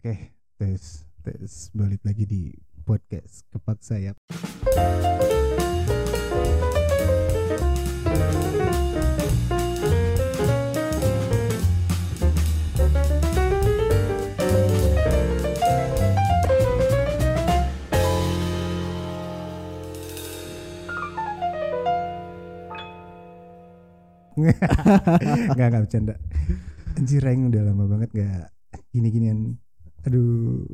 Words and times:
Oke, 0.00 0.32
tes 0.56 1.04
tes 1.20 1.68
balik 1.76 2.00
lagi 2.08 2.24
di 2.24 2.48
podcast 2.88 3.44
kepak 3.52 3.84
sayap. 3.84 4.16
Nggak 25.52 25.68
nggak 25.68 25.82
bercanda. 25.84 26.16
Anjir 26.96 27.20
udah 27.52 27.68
lama 27.68 27.84
banget 27.84 28.08
nggak 28.16 28.48
gini-ginian. 28.96 29.60
Aduh, 30.06 30.64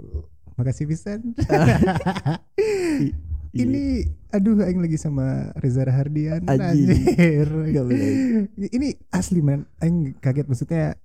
makasih 0.54 0.87
pisan. 0.87 1.34
Ini 3.56 3.84
aduh 4.37 4.60
aing 4.60 4.80
lagi 4.84 5.01
sama 5.01 5.48
Reza 5.56 5.80
Rahardian. 5.88 6.45
Anjir. 6.45 7.48
Ini 8.77 8.88
asli 9.09 9.41
man, 9.41 9.65
aing 9.80 10.20
kaget 10.20 10.46
maksudnya 10.46 11.01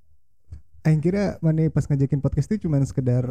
aing 0.84 1.00
kira 1.00 1.40
mana 1.40 1.70
pas 1.72 1.88
ngajakin 1.88 2.20
podcast 2.20 2.52
itu 2.52 2.68
cuman 2.68 2.84
sekedar 2.84 3.24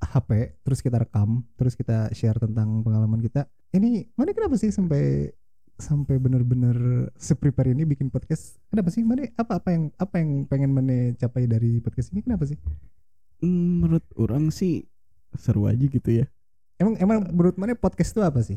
HP 0.00 0.60
terus 0.64 0.80
kita 0.84 1.00
rekam, 1.00 1.44
terus 1.56 1.76
kita 1.76 2.12
share 2.12 2.36
tentang 2.36 2.84
pengalaman 2.84 3.20
kita. 3.24 3.48
Ini 3.72 4.12
mana 4.16 4.36
kenapa 4.36 4.60
sih 4.60 4.72
sampai 4.72 5.32
sampai 5.80 6.20
bener-bener 6.20 7.08
se-prepare 7.16 7.72
ini 7.72 7.88
bikin 7.88 8.12
podcast? 8.12 8.60
Kenapa 8.68 8.92
sih? 8.92 9.00
Mana 9.00 9.24
apa 9.40 9.56
apa 9.60 9.72
yang 9.72 9.88
apa 9.96 10.20
yang 10.20 10.44
pengen 10.44 10.72
mana 10.76 11.16
capai 11.16 11.48
dari 11.48 11.80
podcast 11.80 12.12
ini? 12.12 12.20
Kenapa 12.20 12.44
sih? 12.44 12.60
Menurut 13.40 14.04
orang 14.16 14.52
sih 14.52 14.84
seru 15.36 15.66
aja 15.66 15.82
gitu 15.84 16.10
ya. 16.10 16.26
Emang 16.80 16.96
emang 16.96 17.18
menurut 17.28 17.56
mana 17.60 17.76
podcast 17.76 18.16
itu 18.16 18.20
apa 18.24 18.40
sih? 18.40 18.56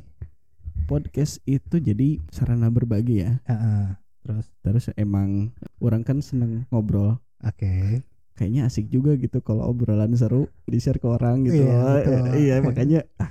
Podcast 0.87 1.39
itu 1.47 1.79
jadi 1.79 2.19
sarana 2.31 2.67
berbagi 2.71 3.23
ya. 3.23 3.39
Ah, 3.47 3.53
ah. 3.53 3.85
terus 4.23 4.47
Terus 4.63 4.85
emang 4.95 5.51
orang 5.83 6.03
kan 6.07 6.23
seneng 6.23 6.63
ngobrol. 6.71 7.19
oke. 7.43 8.03
Kayaknya 8.33 8.65
asik 8.65 8.89
juga 8.89 9.13
gitu 9.13 9.45
kalau 9.45 9.69
obrolan 9.69 10.09
seru 10.17 10.49
di 10.65 10.81
share 10.81 10.97
ke 10.97 11.05
orang 11.05 11.45
gitu. 11.45 11.69
Iya, 11.69 11.83
betul. 12.01 12.23
iya 12.33 12.55
makanya 12.65 12.99
ah, 13.21 13.29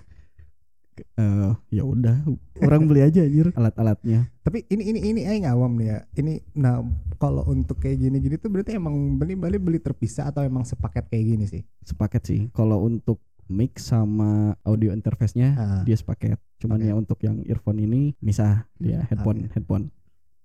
eh, 0.98 1.52
ya 1.70 1.82
udah 1.82 2.20
orang 2.66 2.84
beli 2.84 3.00
aja 3.02 3.24
anjir 3.24 3.50
alat-alatnya. 3.56 4.28
Tapi 4.42 4.66
ini 4.68 4.92
ini 4.92 5.00
ini 5.00 5.20
aing 5.24 5.46
awam 5.46 5.78
nih 5.78 5.88
ya. 5.88 5.98
Ini 6.18 6.32
nah 6.58 6.84
kalau 7.16 7.46
untuk 7.48 7.78
kayak 7.78 8.02
gini-gini 8.02 8.36
tuh 8.36 8.50
berarti 8.50 8.76
emang 8.76 9.16
beli 9.16 9.34
beli 9.34 9.56
beli 9.56 9.78
terpisah 9.78 10.28
atau 10.28 10.42
emang 10.42 10.66
sepaket 10.66 11.08
kayak 11.08 11.24
gini 11.24 11.44
sih? 11.48 11.62
Sepaket 11.82 12.22
sih. 12.26 12.40
Kalau 12.52 12.82
untuk 12.82 13.22
mic 13.48 13.76
sama 13.76 14.56
audio 14.62 14.94
interface-nya 14.96 15.48
Ah. 15.54 15.82
dia 15.84 15.96
sepaket. 15.96 16.40
Cuman 16.62 16.78
Oke. 16.80 16.88
ya 16.88 16.94
untuk 16.94 17.18
yang 17.20 17.42
earphone 17.44 17.82
ini 17.82 18.14
misah 18.22 18.64
dia 18.78 19.04
headphone 19.08 19.50
headphone. 19.52 19.90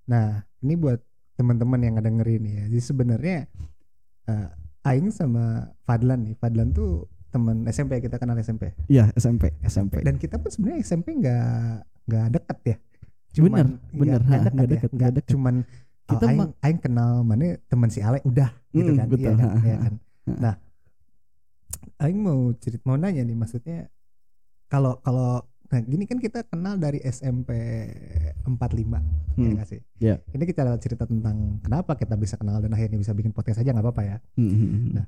Nah, 0.07 0.43
ini 0.63 0.73
buat 0.75 0.99
teman-teman 1.37 1.79
yang 1.83 1.93
ngedengerin 1.99 2.43
ya. 2.43 2.63
Jadi 2.67 2.81
sebenarnya 2.81 3.37
eh, 4.27 4.47
Aing 4.87 5.11
sama 5.11 5.71
Fadlan 5.83 6.23
nih. 6.23 6.35
Fadlan 6.39 6.71
tuh 6.71 7.11
teman 7.27 7.67
SMP 7.67 7.99
kita 7.99 8.15
kenal 8.15 8.37
SMP. 8.37 8.71
Iya 8.87 9.11
SMP 9.13 9.51
SMP. 9.61 10.01
Dan 10.01 10.15
kita 10.15 10.35
pun 10.35 10.47
sebenarnya 10.47 10.79
SMP 10.79 11.13
nggak 11.13 11.75
nggak 12.05 12.27
deket 12.33 12.59
ya. 12.65 12.77
Bener, 13.37 13.67
bener, 13.91 14.19
nggak 14.19 14.41
ha, 14.41 14.49
nggak 14.49 14.65
ya. 14.65 14.71
deket, 14.71 14.89
Nggak, 14.89 14.97
nggak 14.97 15.11
deket. 15.15 15.31
Cuman 15.31 15.55
Kita 15.61 16.09
kita 16.09 16.25
Aing, 16.25 16.39
mah- 16.39 16.53
Aing 16.61 16.79
kenal 16.79 17.11
mana 17.21 17.45
teman 17.67 17.89
si 17.89 17.99
Ale 17.99 18.23
udah 18.23 18.49
gitu 18.71 18.87
Mm, 18.87 18.97
kan. 18.97 19.07
betul, 19.07 19.27
Iya 19.27 19.35
kan? 19.37 19.49
Iya 19.59 19.75
kan? 19.77 19.93
Nah, 20.25 20.55
Aing 21.97 22.17
mau 22.17 22.39
cerit 22.55 22.81
mau 22.81 22.95
nanya 22.95 23.21
nih 23.21 23.33
maksudnya 23.33 23.91
kalau 24.65 24.97
kalau 24.99 25.41
nah 25.67 25.83
gini 25.83 26.07
kan 26.07 26.15
kita 26.15 26.47
kenal 26.47 26.79
dari 26.79 27.03
SMP 27.03 27.51
45 28.41 28.47
ya 28.87 29.03
Hmm. 29.35 29.53
nggak 29.53 29.67
sih? 29.67 29.81
Iya. 29.99 30.23
Ini 30.29 30.43
kita 30.45 30.63
cerita 30.77 31.03
tentang 31.03 31.59
kenapa 31.59 31.93
kita 31.93 32.15
bisa 32.15 32.39
kenal 32.39 32.57
dan 32.57 32.71
akhirnya 32.71 32.95
bisa 32.95 33.11
bikin 33.11 33.29
podcast 33.29 33.59
aja 33.59 33.69
nggak 33.69 33.83
apa-apa 33.83 34.03
ya. 34.05 34.17
Hmm, 34.33 34.47
hmm, 34.47 34.69
hmm. 34.71 34.89
Nah, 34.93 35.05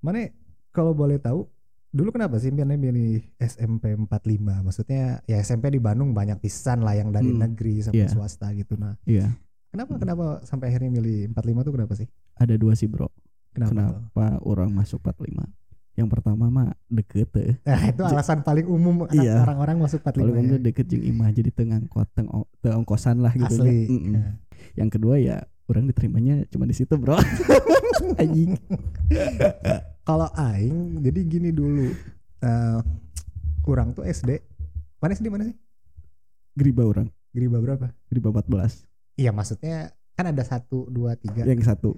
Mana 0.00 0.28
kalau 0.74 0.90
boleh 0.90 1.16
tahu 1.16 1.46
dulu 1.88 2.10
kenapa 2.10 2.36
sih 2.36 2.50
Miannya 2.50 2.74
milih 2.74 3.22
SMP 3.38 3.94
45? 3.94 4.10
Maksudnya 4.60 5.22
ya 5.24 5.38
SMP 5.38 5.70
di 5.70 5.78
Bandung 5.78 6.10
banyak 6.10 6.36
pisan 6.36 6.82
lah 6.82 6.92
yang 6.92 7.08
dari 7.08 7.30
Hmm, 7.30 7.38
negeri 7.40 7.80
sampai 7.80 8.02
iya. 8.02 8.10
swasta 8.10 8.50
gitu. 8.52 8.74
Nah, 8.74 8.98
Iya, 9.04 9.30
kenapa 9.70 9.94
kenapa 9.96 10.24
sampai 10.42 10.68
akhirnya 10.68 10.90
milih 10.90 11.30
45 11.30 11.62
tuh 11.62 11.72
kenapa 11.72 11.94
sih? 11.94 12.10
ada 12.34 12.54
dua 12.54 12.74
sih 12.74 12.84
bro. 12.84 13.06
Kenapa? 13.48 13.70
tuh? 13.70 13.78
Kenapa 14.10 14.26
orang 14.42 14.68
masuk 14.68 14.98
45? 15.00 15.46
Yang 15.94 16.08
pertama 16.10 16.50
mah 16.50 16.74
deket 16.90 17.30
eh. 17.38 17.54
Nah, 17.62 17.82
itu 17.86 18.02
alasan 18.02 18.42
paling 18.42 18.66
umum 18.66 19.06
Iya. 19.08 19.38
orang-orang 19.40 19.78
masuk 19.78 20.02
45 20.02 20.18
Kalau 20.18 20.26
ya. 20.26 20.34
ngomong 20.34 20.58
deket 20.60 20.86
jeung 20.90 21.04
imah 21.06 21.30
jadi 21.30 21.50
tengah 21.54 21.78
angkot 21.78 22.10
teng 22.10 22.26
ongkosan 22.64 23.22
lah 23.22 23.30
gitu 23.32 23.62
Asli. 23.62 23.86
nya. 23.86 23.94
Mm-mm. 23.94 24.10
Nah. 24.10 24.32
Yang 24.74 24.90
kedua 24.90 25.14
ya 25.16 25.46
orang 25.66 25.84
diterimanya 25.86 26.44
cuma 26.48 26.64
di 26.64 26.72
situ 26.72 26.94
bro. 26.94 27.16
Anjing. 28.20 28.58
Kalau 30.02 30.28
aing 30.30 31.00
jadi 31.00 31.20
gini 31.24 31.50
dulu. 31.50 31.88
eh 32.40 32.80
kurang 33.60 33.92
tuh 33.92 34.04
SD. 34.04 34.40
Mana 34.98 35.12
SD 35.12 35.26
mana 35.28 35.48
sih? 35.48 35.56
Geriba 36.52 36.84
orang. 36.84 37.08
Geriba 37.30 37.58
berapa? 37.58 37.88
Geriba 38.06 38.30
14. 38.30 38.84
Iya 39.16 39.30
maksudnya 39.30 39.90
kan 40.14 40.30
ada 40.30 40.42
satu 40.42 40.86
dua 40.86 41.14
tiga 41.14 41.42
Yang 41.42 41.66
satu. 41.66 41.90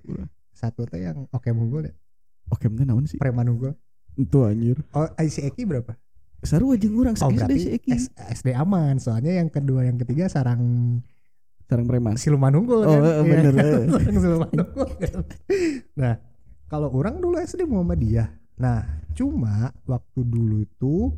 satu 0.52 0.84
tuh 0.84 0.96
yang 0.96 1.28
oke 1.28 1.48
munggul 1.52 1.84
ya 1.84 1.92
Oke, 2.48 2.64
mending 2.64 2.88
naon 2.88 3.04
sih? 3.04 3.18
preman 3.18 3.44
unggul 3.44 3.76
Itu 4.14 4.46
anjir. 4.46 4.80
oh 4.94 5.04
si 5.26 5.44
Eki 5.44 5.66
berapa 5.66 5.92
Seru 6.40 6.72
aja 6.72 6.88
ngurang 6.88 7.12
oh 7.12 7.28
SD 7.28 7.52
si 7.58 7.68
Eki. 7.76 7.92
SD 8.32 8.54
aman 8.54 8.96
soalnya 8.96 9.36
yang 9.36 9.52
kedua 9.52 9.84
yang 9.84 9.98
ketiga 9.98 10.30
sarang 10.30 10.60
Sarang 11.66 11.84
preman. 11.84 12.14
siluman 12.14 12.52
unggul 12.54 12.80
Oh, 12.80 12.86
kan 12.86 12.96
eh, 12.96 13.02
Iya 13.02 13.22
bener, 13.24 13.52
eh. 13.54 13.82
sarang 13.92 14.16
siluman 14.16 14.50
unggul 14.54 14.90
kan. 14.96 15.20
nah 15.92 16.14
kalau 16.66 16.88
orang 16.90 17.18
dulu 17.18 17.36
SD 17.36 17.62
Muhammadiyah 17.64 18.28
nah 18.56 18.86
cuma 19.12 19.54
waktu 19.84 20.20
dulu 20.22 20.62
itu 20.62 21.10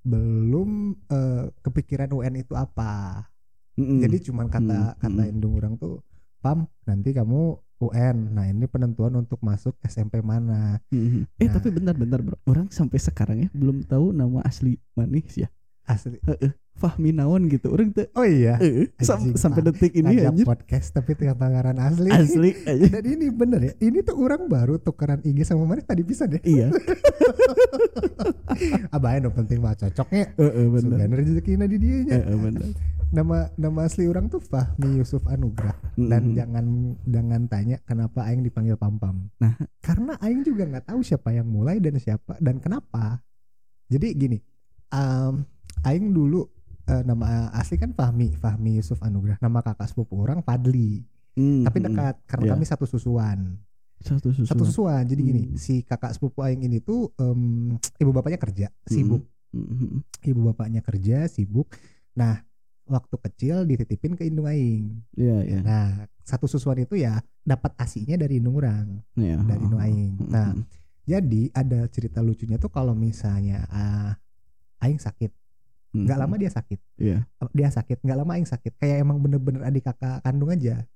belum 0.00 0.70
eh, 1.06 1.44
kepikiran 1.60 2.10
UN 2.10 2.34
itu 2.38 2.54
apa 2.54 3.24
Mm-mm. 3.72 4.02
Jadi 4.02 4.28
cuman 4.28 4.46
kata 4.46 4.92
Hmm, 4.92 4.98
kata 4.98 5.22
hmm. 5.22 5.30
indung 5.30 5.54
orang 5.54 5.72
tuh, 5.74 6.04
"Pam, 6.38 6.68
nanti 6.84 7.10
kamu 7.10 7.56
UN. 7.80 8.16
Nah, 8.30 8.44
ini 8.44 8.66
penentuan 8.66 9.14
untuk 9.14 9.40
masuk 9.40 9.72
SMP 9.80 10.20
mana." 10.20 10.76
Mhm. 10.90 11.24
Eh 11.34 11.48
Nah. 11.48 11.56
tapi 11.56 11.68
bentar-bentar 11.70 12.20
bro 12.20 12.36
Orang 12.44 12.68
sampai 12.68 13.00
sekarang 13.00 13.40
ya 13.40 13.48
belum 13.50 13.80
tahu 13.82 14.12
nama 14.12 14.42
asli 14.42 14.76
manis 14.92 15.32
ya 15.34 15.48
Asli. 15.82 16.20
Fahmi 16.80 17.12
naon 17.12 17.46
gitu 17.46 17.68
Orang 17.68 17.92
tuh 17.92 18.08
Oh 18.12 18.24
iya. 18.24 18.56
eh, 18.58 18.88
sam- 18.98 19.36
sampai 19.36 19.60
Pak. 19.60 19.66
detik 19.70 19.92
ini 19.94 20.16
anjir 20.18 20.42
podcast 20.42 20.90
tapi 20.90 21.12
pangaran 21.14 21.76
asli. 21.76 22.08
Asli 22.08 22.50
aja 22.66 22.88
Dan 22.90 23.04
ini 23.06 23.28
bener 23.28 23.60
ya. 23.60 23.72
Ini 23.78 24.00
tuh 24.00 24.16
orang 24.16 24.48
baru 24.48 24.76
tukeran 24.76 25.20
IG 25.20 25.44
sama 25.44 25.68
mana 25.68 25.80
tadi 25.80 26.00
bisa 26.00 26.24
deh. 26.24 26.40
Iya 26.40 26.72
Abah 28.90 29.16
no 29.18 29.30
penting 29.30 29.60
mah 29.60 29.74
cocoknya. 29.74 30.34
eh, 30.34 30.66
bener 30.66 30.82
Sugan 30.82 31.10
rezeki 31.12 31.52
di 31.66 31.76
dia 31.78 31.96
nya. 32.02 32.16
Eh, 32.18 32.38
bener 32.38 32.64
Nama 33.10 33.50
nama 33.56 33.80
asli 33.84 34.06
orang 34.06 34.26
tuh 34.26 34.38
Fahmi 34.38 34.96
Yusuf 34.96 35.26
Anugrah. 35.26 35.74
Dan 35.92 36.30
Mhm. 36.30 36.34
jangan 36.34 36.64
jangan 37.04 37.42
tanya 37.46 37.76
kenapa 37.82 38.22
aing 38.24 38.40
dipanggil 38.40 38.74
Pam-Pam. 38.74 39.28
Nah. 39.36 39.54
karena 39.80 40.14
aing 40.18 40.42
juga 40.42 40.62
nggak 40.64 40.86
tahu 40.86 41.02
siapa 41.02 41.30
yang 41.30 41.44
mulai 41.44 41.78
dan 41.78 41.96
siapa 41.96 42.38
dan 42.38 42.58
kenapa. 42.58 43.18
Jadi 43.86 44.14
gini, 44.14 44.38
um, 44.90 45.42
aing 45.82 46.08
dulu 46.08 46.46
eh, 46.90 47.02
nama 47.06 47.48
asli 47.54 47.78
kan 47.78 47.94
Fahmi, 47.94 48.34
Fahmi 48.34 48.82
Yusuf 48.82 48.98
Anugrah. 49.00 49.38
Nama 49.38 49.62
kakak 49.62 49.86
sepupu 49.86 50.18
orang 50.18 50.42
Fadli. 50.42 51.06
Mhm. 51.38 51.62
Tapi 51.62 51.78
dekat 51.78 52.14
karena 52.26 52.44
Iya. 52.44 52.52
kami 52.58 52.64
satu 52.66 52.84
susuan. 52.84 53.54
Satu 54.00 54.32
susu 54.34 54.48
Satu 54.48 54.64
susuan. 54.66 55.04
Jadi 55.06 55.20
gini, 55.22 55.42
Hmm. 55.46 55.56
si 55.56 55.84
kakak 55.84 56.16
sepupu 56.16 56.40
aing 56.40 56.64
ini 56.64 56.80
tuh 56.80 57.12
em, 57.16 57.76
ibu 57.96 58.10
bapaknya 58.10 58.40
kerja, 58.40 58.66
sibuk. 58.82 59.22
Mhm. 59.52 60.02
Ibu 60.26 60.40
bapaknya 60.50 60.80
kerja, 60.80 61.28
sibuk. 61.28 61.70
Nah, 62.16 62.42
waktu 62.88 63.14
kecil 63.22 63.62
dititipin 63.64 64.18
ke 64.18 64.26
indung 64.26 64.50
aing. 64.50 65.04
Iya 65.14 65.38
iya 65.46 65.58
Nah, 65.62 65.88
satu 66.26 66.50
susuan 66.50 66.80
itu 66.80 66.98
ya 66.98 67.22
dapat 67.40 67.76
asinya 67.78 68.18
dari 68.18 68.42
indung 68.42 68.58
orang. 68.58 68.98
Iya. 69.14 69.38
dari 69.46 69.64
nu 69.64 69.78
aing. 69.78 70.14
Nah, 70.26 70.52
Jadi 71.00 71.50
ada 71.50 71.90
cerita 71.90 72.22
lucunya 72.22 72.54
tuh 72.54 72.70
kalau 72.70 72.94
misalnya 72.94 73.66
ah, 73.66 74.14
aing 74.78 75.00
sakit, 75.00 75.32
nggak 75.90 76.18
lama 76.18 76.34
dia 76.38 76.50
sakit. 76.50 76.80
Iya 76.96 77.18
Dia 77.50 77.68
sakit, 77.68 77.98
nggak 78.06 78.18
lama 78.18 78.32
aing 78.38 78.46
sakit. 78.46 78.78
Kayak 78.78 79.02
emang 79.02 79.18
bener-bener 79.18 79.66
adik 79.66 79.90
kakak 79.90 80.22
kandung 80.22 80.50
aja. 80.54 80.86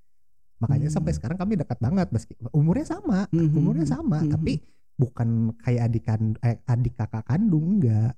Makanya 0.63 0.89
Hmm. 0.89 0.97
sampai 0.97 1.13
sekarang 1.13 1.39
kami 1.39 1.59
dekat 1.59 1.79
banget 1.83 2.09
meski 2.15 2.39
umurnya 2.55 2.87
sama, 2.87 3.27
Mhm. 3.35 3.59
umurnya 3.59 3.87
sama, 3.91 4.23
Mhm. 4.23 4.31
tapi 4.31 4.53
bukan 4.95 5.51
kayak 5.59 5.83
adik 5.91 6.05
kan 6.07 6.23
eh, 6.41 6.63
adik 6.65 6.95
kakak 6.95 7.27
kandung 7.27 7.83
enggak. 7.83 8.15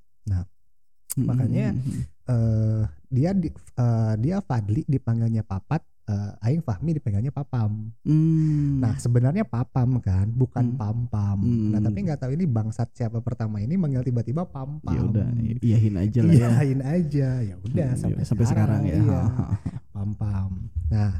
Mhm. 1.16 1.24
makanya- 1.24 1.72
Mhm. 1.72 2.02
eh 2.28 2.82
dia 3.08 3.30
di, 3.32 3.48
eh, 3.48 4.14
dia 4.20 4.36
Fadli 4.44 4.84
dipanggilnya 4.84 5.40
Papat 5.40 5.80
eh, 6.06 6.32
aing 6.42 6.62
Fahmi 6.62 6.94
dipanggilnya 6.94 7.30
Papam. 7.30 7.90
Hmm. 8.02 8.78
Nah, 8.78 8.94
sebenarnya 8.96 9.42
Papam 9.42 9.98
kan, 9.98 10.30
bukan 10.30 10.72
Hmm. 10.72 10.78
Pam-pam. 10.78 11.38
Hmm. 11.42 11.74
Nah, 11.74 11.80
tapi 11.80 11.98
nggak 12.02 12.20
tahu 12.22 12.30
ini 12.32 12.46
bangsat 12.46 12.94
siapa 12.94 13.18
pertama 13.18 13.58
ini 13.58 13.74
manggil 13.74 14.02
tiba-tiba 14.02 14.46
Pam-pam. 14.46 14.94
ya 14.94 15.00
udah 15.02 15.28
iyahin 15.60 15.94
aja 15.98 16.20
lah 16.22 16.32
ya. 16.32 16.48
Iyain 16.62 16.80
aja. 16.80 17.28
Ya 17.42 17.54
udah 17.58 17.88
Hmm, 17.90 18.00
sampai, 18.00 18.22
sampai 18.22 18.46
sekarang, 18.46 18.80
ya. 18.86 18.96
Iya. 18.96 19.20
Pam-pam. 19.94 20.50
Nah, 20.86 21.12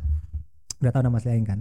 udah 0.79 0.91
tahu 0.91 1.03
nama 1.03 1.19
asli 1.19 1.31
aing 1.35 1.47
kan? 1.47 1.61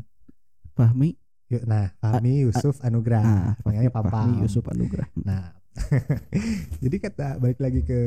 Fahmi 0.75 1.15
nah, 1.63 1.87
Fahmi 1.97 2.43
Yusuf 2.43 2.81
Anugrah. 2.83 3.23
ah, 3.23 3.51
panggilnya 3.63 3.89
Pam-pam. 3.89 4.11
Fahmi 4.11 4.43
Yusuf 4.43 4.65
Anugrah. 4.67 5.07
Nah, 5.17 5.55
jadi 6.83 6.97
kata 6.99 7.37
balik 7.37 7.59
lagi 7.59 7.81
ke 7.81 8.01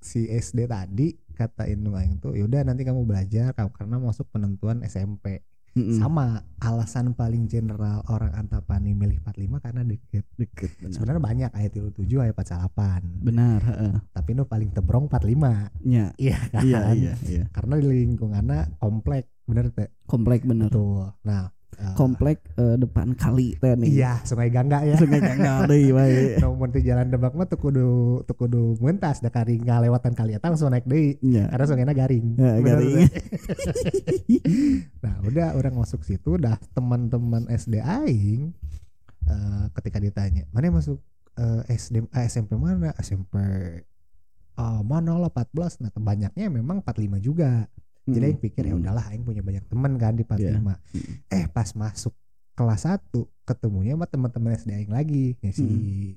si 0.00 0.26
SD 0.26 0.64
tadi 0.64 1.12
kata 1.40 1.64
Inu 1.64 1.96
Aing 1.96 2.20
tuh 2.20 2.36
yaudah 2.36 2.60
nanti 2.60 2.84
kamu 2.84 3.02
belajar 3.02 3.56
karena 3.56 3.96
masuk 3.96 4.28
penentuan 4.28 4.84
SMP 4.84 5.40
Mm-mm. 5.70 5.96
sama 5.96 6.42
alasan 6.58 7.14
paling 7.14 7.46
general 7.46 8.02
orang 8.06 8.34
Antapani 8.34 8.90
milih 8.90 9.22
45 9.22 9.62
karena 9.62 9.82
deket 9.82 10.26
deket 10.34 10.70
benar. 10.76 10.90
sebenarnya 10.90 11.22
banyak 11.22 11.50
ayat 11.54 11.70
7 11.94 11.94
ayat 12.18 12.34
48 12.34 13.22
Benar, 13.22 13.60
heeh. 13.64 13.94
tapi 14.10 14.34
nu 14.34 14.44
paling 14.44 14.68
tebrong 14.68 15.06
45 15.06 15.86
Nya. 15.86 16.10
iya 16.18 16.38
kan 16.50 16.60
Iya, 16.60 16.80
iya, 16.92 17.12
iya. 17.24 17.44
karena 17.48 17.78
di 17.78 17.86
lingkungannya 17.86 18.60
komplek 18.76 19.30
bener 19.46 19.70
teh 19.70 19.88
Komplek 20.04 20.42
bener. 20.42 20.68
tuh 20.68 21.06
nah 21.22 21.54
eh, 21.78 21.94
Komplek 21.94 22.42
eh, 22.58 22.76
depan 22.80 23.14
kali 23.14 23.54
teh 23.60 23.78
nih. 23.78 24.02
iya 24.02 24.18
sungai 24.26 24.50
Gangga 24.50 24.82
ya 24.82 24.98
Sungai 24.98 25.22
Gangga 25.22 25.68
deui 25.70 25.94
wae. 25.94 26.40
Namun 26.42 26.74
di 26.74 26.80
jalan 26.82 27.06
debak 27.12 27.36
mah 27.36 27.46
tuh 27.46 27.60
kudu 27.60 28.22
tuh 28.26 28.36
kudu 28.36 28.80
mentas 28.82 29.22
da 29.22 29.30
kari 29.30 29.62
ngalewatan 29.62 30.16
kali 30.16 30.34
eta 30.34 30.50
langsung 30.50 30.72
naik 30.72 30.88
deui 30.88 31.20
Nya. 31.22 31.46
karena 31.52 31.64
sungainya 31.66 31.94
garing. 31.94 32.26
Ya, 32.34 32.52
garing. 32.58 32.96
nah, 35.04 35.14
udah 35.22 35.48
orang 35.54 35.74
masuk 35.78 36.02
situ 36.02 36.40
dah 36.40 36.58
teman-teman 36.74 37.46
SD 37.52 37.78
aing 37.78 38.50
eh, 39.28 39.64
ketika 39.78 40.02
ditanya, 40.02 40.42
"Mana 40.50 40.72
yang 40.72 40.76
masuk 40.80 40.98
eh, 41.38 41.62
SD 41.70 42.10
eh, 42.10 42.26
SMP 42.26 42.58
mana?" 42.58 42.90
SMP 42.98 43.38
ah, 44.60 44.80
mana 44.84 45.16
lah 45.16 45.32
14 45.32 45.80
nah 45.80 45.90
banyaknya 45.96 46.46
memang 46.52 46.84
45 46.84 47.16
juga 47.24 47.64
jadi 48.12 48.26
aing 48.26 48.40
pikir 48.40 48.62
ya 48.62 48.74
udahlah 48.74 49.04
aing 49.06 49.22
punya 49.22 49.40
banyak 49.40 49.64
teman 49.64 49.92
kan 49.94 50.12
di 50.12 50.22
45 50.22 50.60
Mm. 50.60 51.14
eh 51.28 51.44
pas 51.46 51.68
masuk 51.72 52.14
kelas 52.52 52.82
1 52.84 53.08
ketemunya 53.42 53.92
sama 53.92 54.04
teman-teman 54.04 54.52
SD 54.52 54.70
aing 54.74 54.90
lagi 54.90 55.34
ya 55.38 55.50
si 55.50 55.66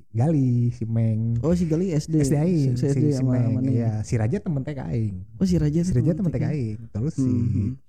Gali 0.09 0.69
si 0.69 0.83
Meng 0.83 1.39
Oh 1.39 1.51
si 1.51 1.63
Gali 1.63 1.89
SD. 1.89 2.19
SD 2.21 2.35
aing 2.35 2.71
Si, 2.73 2.83
si, 2.85 2.99
si 3.01 3.05
sama 3.11 3.37
Meng 3.37 3.57
mana 3.57 3.69
ya? 3.69 3.79
ya 3.79 3.91
si 4.01 4.13
Raja 4.13 4.37
temen 4.37 4.59
TK 4.59 4.79
aing 4.83 5.15
Oh 5.37 5.45
si 5.45 5.55
Raja. 5.55 5.79
si 5.79 5.91
Raja 5.91 6.11
temen 6.11 6.29
TK 6.29 6.45
aing 6.45 6.79
terus 6.89 7.15
si 7.15 7.23
Mhm. 7.23 7.79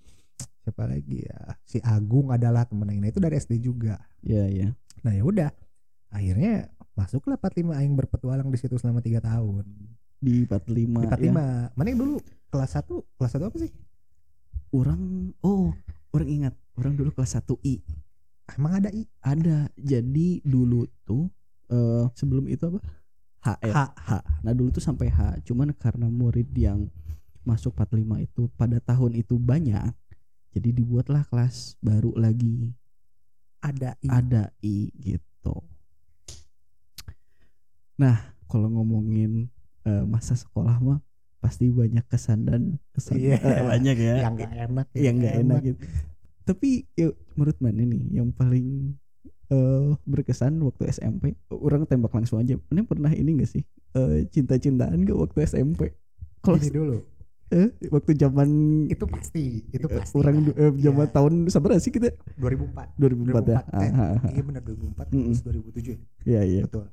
siapa 0.61 0.87
lagi 0.87 1.21
ya 1.21 1.39
si 1.63 1.77
Agung 1.79 2.31
adalah 2.31 2.65
temen 2.65 2.87
aing 2.87 2.99
nah 2.99 3.11
itu 3.11 3.19
dari 3.19 3.37
SD 3.37 3.59
juga 3.59 3.99
Iya, 4.21 4.45
iya. 4.47 4.69
nah 5.01 5.11
ya 5.11 5.21
udah 5.21 5.51
akhirnya 6.09 6.71
masuklah 6.93 7.37
45 7.37 7.75
aing 7.75 7.93
berpetualang 7.93 8.49
di 8.49 8.57
situ 8.57 8.79
selama 8.79 8.99
tiga 8.99 9.19
tahun 9.19 9.67
Di 10.17 10.47
45. 10.47 10.73
di 10.95 11.07
45 11.29 11.75
mana 11.75 11.87
yang 11.87 11.99
dulu 11.99 12.17
kelas 12.49 12.71
1 12.73 12.87
kelas 13.13 13.33
1 13.35 13.45
apa 13.45 13.59
sih 13.59 13.69
Ya. 13.69 13.83
Orang 14.75 15.31
oh, 15.47 15.71
orang 16.11 16.29
ingat. 16.29 16.55
Orang 16.75 16.99
dulu 16.99 17.15
kelas 17.15 17.39
1 17.39 17.47
I. 17.63 17.79
emang 18.59 18.83
ada 18.83 18.91
I 18.91 19.07
Ada. 19.23 19.71
Jadi 19.79 20.43
dulu 20.43 20.83
tuh 21.07 21.31
eh 21.71 22.11
sebelum 22.19 22.51
itu 22.51 22.67
apa? 22.67 22.83
H? 23.45 23.49
H. 23.71 23.79
H. 23.95 24.11
Nah 24.43 24.51
dulu 24.51 24.75
tuh 24.75 24.83
sampai 24.83 25.15
H. 25.15 25.47
Cuman 25.47 25.71
karena 25.79 26.11
murid 26.11 26.51
yang 26.59 26.91
masuk 27.47 27.77
45 27.79 28.27
itu 28.27 28.43
pada 28.59 28.83
tahun 28.83 29.15
itu 29.15 29.39
banyak. 29.39 29.95
Jadi 30.51 30.69
dibuatlah 30.75 31.23
kelas 31.31 31.79
baru 31.79 32.11
lagi. 32.19 32.75
ada 33.65 33.97
I 34.03 34.09
Ada 34.11 34.45
I 34.61 34.91
gitu. 34.99 35.57
Nah 37.97 38.35
kalau 38.51 38.69
ngomongin 38.75 39.47
eh, 39.87 40.05
masa 40.05 40.35
sekolah 40.35 40.83
mah 40.83 40.99
pasti 41.45 41.69
banyak 41.69 42.01
kesan 42.07 42.39
dan 42.43 42.63
kesan 42.91 43.21
Iya. 43.21 43.37
eh, 43.37 43.61
banyak 43.71 43.97
ya. 43.99 44.15
yang 44.23 44.35
gak 44.35 44.53
enak 44.63 44.87
yang 44.97 45.15
nggak 45.19 45.35
enak 45.39 45.61
gitu. 45.63 45.85
Tapi 46.43 46.69
yuk 46.95 47.13
menurut 47.35 47.59
mana 47.59 47.83
nih 47.85 48.03
yang 48.15 48.29
paling 48.31 48.97
eh 49.47 49.93
berkesan 50.03 50.57
waktu 50.59 50.89
SMP? 50.89 51.37
Orang 51.51 51.85
tembak 51.85 52.11
langsung 52.11 52.41
aja. 52.41 52.57
Ini 52.57 52.81
pernah 52.83 53.13
ini 53.13 53.37
gak 53.37 53.51
sih 53.51 53.61
eh 53.93 54.25
cinta-cintaan 54.27 54.97
gak 54.99 55.19
waktu 55.19 55.45
SMP? 55.45 55.93
Kalau 56.41 56.57
ini 56.57 56.69
dulu 56.71 56.97
eh, 57.47 57.69
waktu 57.87 58.13
zaman 58.15 58.49
itu 58.89 59.05
pasti 59.05 59.45
itu 59.69 59.85
eh, 59.85 59.95
pasti 59.95 60.17
orang 60.17 60.37
du- 60.43 60.57
eh, 60.57 60.73
zaman 60.81 61.07
Iya. 61.07 61.13
tahun 61.13 61.33
sabar 61.47 61.77
sih 61.77 61.93
kita 61.93 62.09
2004 62.35 62.97
2004 62.97 62.97
ya. 62.97 63.05
2004 63.37 63.47
eh, 63.47 63.61
Ah, 63.71 63.85
ah, 63.85 64.09
ah. 64.17 64.21
iya 64.27 64.43
benar 64.43 64.63
2004 64.65 65.13
Mm-mm. 65.13 65.25
terus 65.29 65.41
2007 65.45 66.01
Iya 66.25 66.41
iya. 66.43 66.63
betul 66.65 66.89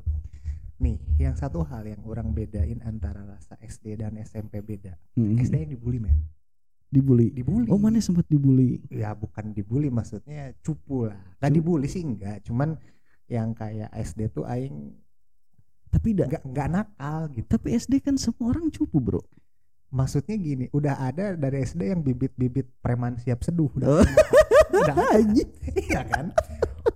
nih 0.82 0.98
yang 1.20 1.34
satu 1.34 1.62
hal 1.62 1.86
yang 1.86 2.02
orang 2.04 2.32
bedain 2.32 2.82
antara 2.82 3.22
rasa 3.24 3.54
SD 3.56 3.96
dan 3.96 4.18
SMP 4.18 4.60
beda 4.60 4.98
Mm-mm. 5.14 5.38
SD 5.38 5.54
yang 5.60 5.72
dibully 5.72 6.00
men 6.00 6.26
dibully. 6.88 7.30
dibully 7.30 7.70
Oh 7.70 7.78
mana 7.78 7.98
sempat 7.98 8.26
dibully? 8.26 8.82
ya 8.90 9.14
bukan 9.14 9.54
dibully 9.54 9.88
maksudnya 9.88 10.52
cupu 10.60 11.06
lah 11.06 11.16
nggak 11.38 11.48
Cupu. 11.48 11.56
dibully 11.56 11.88
sih 11.88 12.02
enggak 12.02 12.42
cuman 12.42 12.76
yang 13.26 13.54
kayak 13.54 13.88
SD 13.94 14.28
tuh 14.30 14.44
aing 14.44 14.98
Tapi 15.88 16.12
dah. 16.14 16.24
nggak 16.26 16.44
nggak 16.46 16.68
nakal 16.70 17.22
gitu 17.30 17.48
Tapi 17.48 17.68
SD 17.74 18.02
kan 18.02 18.16
semua 18.16 18.50
orang 18.50 18.68
cupu 18.68 18.98
bro. 18.98 19.22
maksudnya 19.88 20.34
gini 20.34 20.66
udah 20.70 20.96
ada 21.02 21.36
dari 21.36 21.62
SD 21.62 21.86
yang 21.86 22.02
bibit-bibit 22.02 22.68
preman 22.80 23.16
siap 23.18 23.40
seduh 23.42 23.70
udah 23.70 23.88
Oh. 23.92 24.04
udah 24.74 24.96
ada. 24.96 25.44
Iya 25.84 26.02
kan 26.06 26.32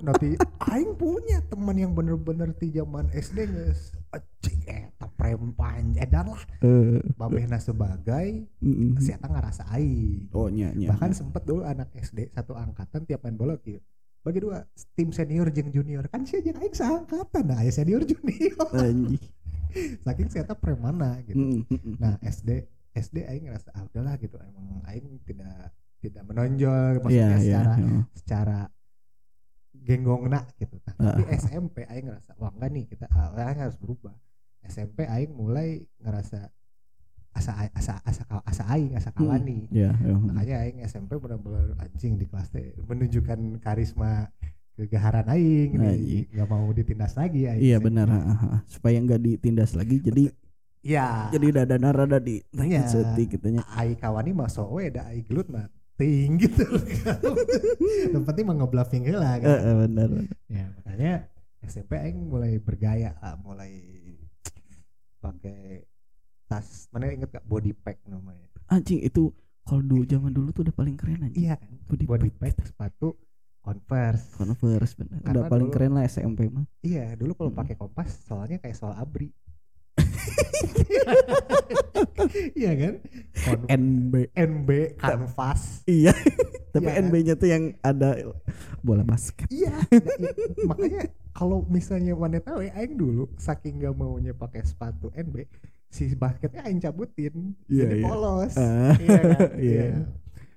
nanti 0.05 0.37
aing 0.71 0.93
punya 0.93 1.41
teman 1.49 1.75
yang 1.75 1.91
bener-bener 1.97 2.53
di 2.55 2.69
zaman 2.69 3.09
SD 3.09 3.49
guys 3.49 3.91
anjing 4.13 4.61
eta 4.69 5.07
preman 5.17 5.97
edan 5.97 6.31
lah. 6.31 6.43
Eh, 6.61 7.01
babehna 7.17 7.57
sebagai 7.57 8.45
mm-mm. 8.61 9.01
si 9.01 9.11
eta 9.11 9.27
ngerasa 9.27 9.67
aing. 9.73 10.29
Oh 10.31 10.47
nya 10.47 10.71
nya. 10.71 10.93
bahkan 10.93 11.11
sempet 11.11 11.43
dulu 11.43 11.65
anak 11.65 11.89
SD 11.97 12.31
satu 12.31 12.53
angkatan 12.53 13.03
tiap 13.09 13.25
main 13.25 13.35
bola 13.35 13.57
gitu 13.65 13.81
bagi 14.25 14.41
dua 14.41 14.65
tim 14.97 15.09
senior 15.13 15.49
jeng 15.49 15.69
junior. 15.73 16.05
Kan 16.09 16.25
sih 16.25 16.41
jeung 16.41 16.57
aing 16.61 16.73
seangkatan 16.73 17.43
nah 17.45 17.61
senior 17.69 18.05
junior. 18.11 18.69
Anjing. 18.73 19.21
saking 20.07 20.27
si 20.31 20.37
eta 20.39 20.55
premana 20.55 21.19
gitu. 21.27 21.65
Nah 21.99 22.15
SD 22.23 22.63
SD 22.95 23.27
aing 23.27 23.49
ngerasa 23.49 23.73
ah 23.75 23.83
udahlah 23.89 24.15
gitu. 24.21 24.39
Emang 24.39 24.85
aing 24.87 25.19
tidak 25.27 25.73
tidak 26.05 26.23
menonjol 26.29 27.01
maksudnya 27.01 27.17
Iya, 27.17 27.27
iya, 27.27 27.41
secara 27.41 27.73
iya. 27.81 27.99
secara 28.13 28.59
genggongna 29.85 30.41
gitu 30.57 30.75
nah, 30.81 31.13
tapi 31.13 31.21
Ah. 31.23 31.37
SMP 31.37 31.85
aing 31.85 32.09
ngerasa 32.09 32.33
wah 32.35 32.49
enggak 32.49 32.69
nih 32.73 32.85
kita 32.89 33.05
ah, 33.07 33.29
aing 33.31 33.61
harus 33.61 33.77
berubah 33.77 34.13
SMP 34.65 35.05
aing 35.05 35.31
mulai 35.31 35.85
ngerasa 36.01 36.49
asa 37.31 37.51
asa 37.69 37.99
asa 38.01 38.23
asa 38.41 38.63
aing 38.71 38.95
asa 38.95 39.11
kawani 39.11 39.67
Iya, 39.69 39.91
iya. 39.93 40.15
makanya 40.15 40.55
aing 40.63 40.79
SMP 40.83 41.15
benar-benar 41.15 41.75
anjing 41.77 42.15
di 42.15 42.25
kelas 42.25 42.49
teh 42.49 42.73
menunjukkan 42.79 43.59
karisma 43.59 44.31
kegaharan 44.73 45.27
aing 45.29 45.75
nih. 45.75 46.27
Nggak 46.31 46.47
mau 46.47 46.67
ditindas 46.69 47.13
lagi 47.13 47.45
aing 47.45 47.59
Iya 47.61 47.77
benar, 47.77 48.07
supaya 48.65 48.97
nggak 48.97 49.21
ditindas 49.21 49.71
lagi. 49.71 49.99
Jadi 49.99 50.31
Iya. 50.81 51.27
jadi 51.29 51.65
dada 51.65 51.75
rada 51.91 52.19
di 52.19 52.39
Iya. 52.51 52.85
setik 52.85 53.35
gitu 53.35 53.51
nya. 53.51 53.65
ai 53.73 53.93
kawani 53.93 54.31
mah 54.31 54.47
so 54.47 54.69
we 54.69 54.87
da 54.87 55.09
ai 55.09 55.19
gelut 55.21 55.49
mah 55.49 55.65
ting 55.95 56.35
gitu. 56.43 56.63
Yang 58.09 58.23
penting 58.23 58.45
mah 58.45 58.55
ngebluffing 58.55 59.03
Eh, 59.03 59.15
kan. 59.15 59.41
eh, 59.41 59.75
benar. 59.79 60.09
Ya, 60.45 60.65
makanya 60.75 61.13
SMP 61.61 61.95
aing 61.95 62.19
mulai 62.25 62.57
bergaya 62.57 63.15
lah, 63.17 63.35
mulai 63.37 63.71
pakai 65.17 65.81
tas 66.45 66.85
mana 66.89 67.09
inget 67.09 67.31
gak 67.31 67.41
body 67.43 67.73
pack 67.73 67.97
namanya 68.05 68.45
Anjing 68.67 69.01
itu 69.01 69.33
kalau 69.61 69.81
dulu 69.81 70.05
zaman 70.05 70.29
dulu 70.29 70.49
tuh 70.51 70.61
udah 70.61 70.75
paling 70.75 70.93
keren 70.93 71.23
aja. 71.23 71.33
iya 71.33 71.53
kan 71.55 71.73
Body 71.83 72.05
body 72.05 72.29
pack. 72.31 72.53
pack 72.53 72.67
sepatu 72.67 73.17
converse 73.59 74.29
Converse 74.31 74.93
benar. 74.93 75.25
Udah 75.25 75.43
paling 75.47 75.69
dulu- 75.69 75.73
keren 75.73 75.91
lah 75.93 76.05
SMP 76.05 76.45
mah. 76.47 76.69
iya 76.79 77.13
dulu 77.15 77.33
kalau 77.33 77.49
Mm. 77.49 77.57
pakai 77.57 77.75
kompas 77.75 78.09
soalnya 78.21 78.57
kayak 78.59 78.77
soal 78.77 78.93
abri 78.93 79.33
iya 82.53 82.71
kan 82.73 82.93
Kon- 83.35 83.67
NB. 83.67 84.13
NB 84.33 84.69
kanvas 84.97 85.83
Iya. 85.85 86.13
Tapi 86.73 86.85
kan? 86.85 87.07
NB-nya 87.07 87.35
tuh 87.35 87.47
yang 87.47 87.71
ada 87.79 88.19
bola 88.81 88.99
basket. 89.01 89.47
Iya, 89.47 89.79
nah, 90.19 90.31
makanya 90.67 91.07
kalau 91.31 91.63
misalnya 91.65 92.11
mana 92.13 92.37
tahu 92.37 92.61
ya 92.61 92.75
aing 92.75 92.93
dulu 92.93 93.31
saking 93.35 93.79
gak 93.79 93.95
maunya 93.95 94.31
pakai 94.31 94.59
sepatu 94.61 95.07
NB, 95.09 95.47
si 95.87 96.11
basketnya 96.13 96.67
aing 96.67 96.77
cabutin 96.77 97.55
Iya, 97.65 97.79
jadi 97.81 97.95
iya. 97.95 98.03
polos. 98.03 98.53
Ah, 98.55 98.91
Iya 98.93 99.07
kan? 99.15 99.39
iya. 99.55 99.83
Iya. 99.87 99.99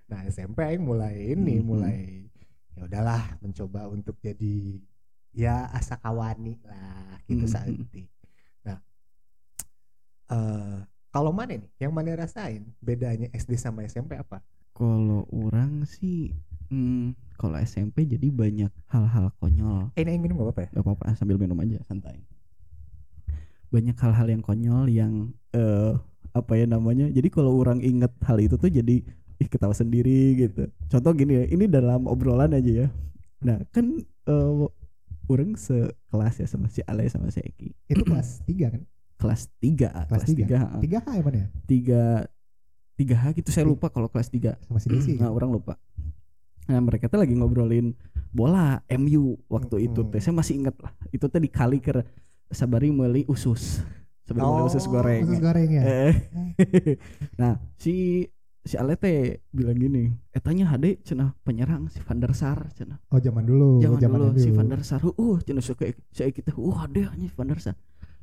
Nah, 0.08 0.20
SMP 0.26 0.58
aing 0.60 0.82
mulai 0.82 1.14
ini 1.30 1.54
Mhm. 1.56 1.64
mulai 1.64 1.98
ya 2.72 2.82
udahlah 2.84 3.38
mencoba 3.38 3.86
untuk 3.86 4.18
jadi 4.18 4.82
ya 5.30 5.70
asa 5.70 5.98
kawani 5.98 6.58
lah 6.66 7.22
gitu 7.24 7.46
Mhm. 7.46 7.52
saeutik. 7.52 8.06
Nah, 8.10 8.17
eh 10.28 10.78
kalau 11.08 11.32
mana 11.32 11.56
nih 11.56 11.70
yang 11.80 11.92
mana 11.92 12.14
rasain 12.14 12.68
bedanya 12.84 13.32
SD 13.32 13.56
sama 13.56 13.84
SMP 13.88 14.14
apa? 14.14 14.44
Kalau 14.76 15.26
orang 15.32 15.82
sih 15.88 16.36
hmm, 16.70 17.16
kalau 17.40 17.56
SMP 17.58 18.04
jadi 18.04 18.28
banyak 18.28 18.70
hal-hal 18.92 19.32
konyol. 19.40 19.90
Eh, 19.96 20.04
ini 20.04 20.20
minum 20.20 20.38
gak 20.38 20.52
apa-apa 20.52 20.62
ya? 20.66 20.70
Gak 20.78 20.84
apa-apa 20.84 21.04
sambil 21.16 21.40
minum 21.40 21.58
aja 21.58 21.80
santai. 21.88 22.22
Banyak 23.72 23.96
hal-hal 23.96 24.26
yang 24.28 24.42
konyol 24.44 24.84
yang 24.92 25.12
eh 25.56 25.96
apa 26.36 26.52
ya 26.54 26.68
namanya? 26.68 27.08
Jadi 27.08 27.28
kalau 27.32 27.56
orang 27.56 27.80
inget 27.80 28.12
hal 28.22 28.38
itu 28.38 28.60
tuh 28.60 28.68
jadi 28.68 29.02
ih 29.38 29.48
ketawa 29.48 29.72
sendiri 29.72 30.36
gitu. 30.36 30.68
Contoh 30.90 31.12
gini 31.14 31.40
ya, 31.40 31.44
ini 31.48 31.64
dalam 31.70 32.04
obrolan 32.04 32.52
aja 32.52 32.84
ya. 32.84 32.88
Nah, 33.42 33.58
kan 33.70 34.02
eh 34.02 34.52
orang 35.28 35.54
sekelas 35.54 36.34
ya 36.42 36.46
sama 36.48 36.66
si 36.72 36.80
Ale 36.84 37.06
sama 37.08 37.30
si 37.30 37.40
Eki. 37.44 37.72
Itu 37.86 38.02
kelas 38.02 38.42
3 38.44 38.74
kan? 38.76 38.82
Kelas 39.18 39.50
3, 39.58 40.06
Kelas 40.06 40.06
kelas 40.06 40.30
3. 40.30 40.78
3 40.78 41.02
H 41.02 41.06
ya 41.10 41.22
mana 41.26 41.36
ya? 41.42 41.46
Tiga 41.66 42.02
tiga 42.94 43.14
H 43.18 43.24
gitu 43.34 43.50
saya 43.50 43.66
lupa 43.66 43.90
kalau 43.90 44.06
kelas 44.10 44.30
3 44.30 44.58
Sama 44.62 44.78
si 44.78 44.88
Desi. 44.90 45.12
Nah, 45.18 45.30
orang 45.30 45.50
lupa. 45.50 45.74
Nah, 46.68 46.78
mereka 46.84 47.08
tuh 47.08 47.18
lagi 47.18 47.32
ngobrolin 47.34 47.96
bola 48.30 48.84
MU 48.94 49.40
waktu 49.48 49.88
itu 49.88 50.04
Mm-mm. 50.04 50.12
teh. 50.12 50.20
Saya 50.20 50.34
masih 50.36 50.54
ingat 50.62 50.76
lah. 50.78 50.92
Itu 51.10 51.26
teh 51.26 51.40
dikali 51.40 51.80
ke 51.80 52.04
sabari 52.52 52.92
meuli 52.92 53.24
usus. 53.26 53.80
Sabari 54.22 54.44
meuli 54.44 54.64
usus 54.68 54.84
goreng. 54.84 55.22
Oh, 55.24 55.32
Usus 55.32 55.40
goreng 55.40 55.70
ya. 55.72 55.82
Eh. 55.82 56.14
nah, 57.40 57.56
si 57.80 58.22
si 58.60 58.76
Ale 58.76 59.00
teh 59.00 59.40
bilang 59.48 59.80
gini, 59.80 60.12
etanya 60.28 60.68
hade 60.68 61.00
cenah 61.00 61.32
penyerang 61.40 61.88
si 61.88 62.04
Van 62.04 62.20
der 62.20 62.36
Sar 62.36 62.68
cenah. 62.76 63.00
Oh, 63.08 63.16
zaman 63.16 63.48
dulu. 63.48 63.80
Zaman 63.80 63.96
zaman 63.96 64.18
dulu 64.28 64.30
si 64.36 64.52
dulu. 64.52 64.60
Van 64.60 64.68
der 64.68 64.82
Sar, 64.84 65.00
uh 65.08 65.36
cenah 65.40 65.64
suka 65.64 65.88
saya 66.12 66.28
kita, 66.28 66.52
uh 66.52 66.76
hade 66.84 67.08
anjing 67.08 67.32
Van 67.32 67.48
der 67.48 67.64
Sar. 67.64 67.74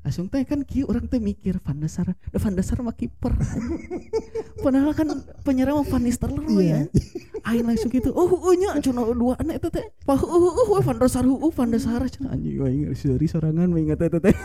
Langsung 0.05 0.29
teh 0.29 0.45
kan 0.45 0.61
kieu 0.61 0.85
orang 0.85 1.09
teh 1.09 1.17
mikir 1.17 1.57
Van 1.65 1.81
der 1.81 1.89
Sar, 1.89 2.13
da 2.13 2.37
Van 2.37 2.53
der 2.53 2.61
Sar 2.61 2.77
mah 2.85 2.93
kiper. 2.93 3.33
Padahal 4.61 4.93
kan 4.93 5.09
penyerang 5.41 5.81
mah 5.81 5.87
Van 5.89 6.05
Nistelrooy 6.05 6.61
Iya. 6.61 6.85
ya. 6.85 7.01
Aing 7.41 7.65
langsung 7.65 7.89
gitu. 7.89 8.13
Oh, 8.13 8.29
uh 8.29 8.53
nya 8.53 8.77
cenah 8.85 9.01
dua 9.17 9.33
anak 9.41 9.65
eta 9.65 9.73
teh. 9.73 9.85
Wah, 10.05 10.21
uh 10.21 10.29
uh 10.29 10.77
uh 10.77 10.81
Van 10.85 11.01
der 11.01 11.09
Sar, 11.09 11.25
uh 11.25 11.41
Van 11.49 11.73
der 11.73 11.81
Sar 11.81 12.05
cenah 12.05 12.37
anjing 12.37 12.61
aing 12.61 12.93
seri 12.93 13.25
sorangan 13.25 13.65
mah 13.65 13.81
ingat 13.81 14.05
eta 14.05 14.21
teh. 14.21 14.35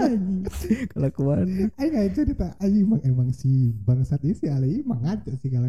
Anjing. 0.00 0.88
Kelakuan. 0.96 1.68
Aing 1.76 1.92
nggak 1.92 2.06
itu 2.16 2.20
kita 2.32 2.56
Aing 2.56 2.88
emang, 2.88 3.00
emang 3.04 3.28
si 3.36 3.76
bangsat 3.76 4.24
ini 4.24 4.32
si 4.32 4.48
Ali 4.48 4.80
emang 4.80 5.04
ngaco 5.04 5.36
sih 5.36 5.52
ada. 5.52 5.68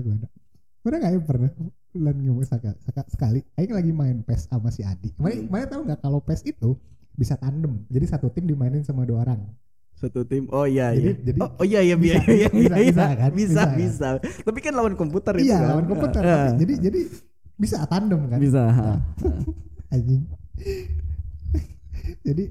Pernah 0.79 0.97
nggak 1.03 1.27
pernah 1.27 1.51
lan 1.91 2.15
ngomong 2.23 2.47
saka, 2.47 2.71
saka, 2.87 3.03
sekali 3.11 3.43
Aing 3.59 3.75
lagi 3.75 3.91
main 3.91 4.23
PES 4.23 4.47
sama 4.47 4.71
si 4.71 4.79
Adi. 4.87 5.11
Mana 5.19 5.43
mana 5.51 5.65
tahu 5.67 5.83
nggak 5.83 5.99
kalau 5.99 6.23
PES 6.23 6.55
itu 6.55 6.79
bisa 7.13 7.35
tandem. 7.35 7.83
Jadi 7.87 8.05
satu 8.07 8.27
tim 8.29 8.45
dimainin 8.45 8.81
sama 8.81 9.03
dua 9.03 9.23
orang. 9.23 9.41
Satu 9.93 10.25
tim. 10.25 10.49
Oh 10.49 10.65
iya 10.65 10.95
Jadi- 10.95 11.03
iya. 11.03 11.13
jadi 11.21 11.37
oh, 11.39 11.49
oh 11.61 11.65
iya 11.65 11.81
iya 11.85 11.95
bisa, 11.95 12.17
iya 12.25 12.33
iya 12.33 12.49
bisa, 12.49 12.75
iya, 12.75 12.89
bisa 12.89 13.03
iya. 13.05 13.19
kan? 13.19 13.31
Bisa 13.31 13.51
Bisa 13.51 13.63
kan? 13.63 13.77
bisa. 13.77 14.07
Tapi 14.41 14.59
kan 14.59 14.73
lawan 14.73 14.95
komputer 14.95 15.33
itu 15.37 15.45
Iya 15.49 15.57
kan. 15.61 15.69
lawan 15.75 15.85
komputer. 15.85 16.21
Eh, 16.21 16.31
tapi 16.31 16.57
jadi 16.57 16.73
jadi 16.81 16.99
bisa 17.55 17.77
tandem 17.85 18.21
kan. 18.25 18.39
bisa. 18.41 18.61
ha. 18.65 18.89
Anjing. 19.93 20.23
jadi 22.25 22.43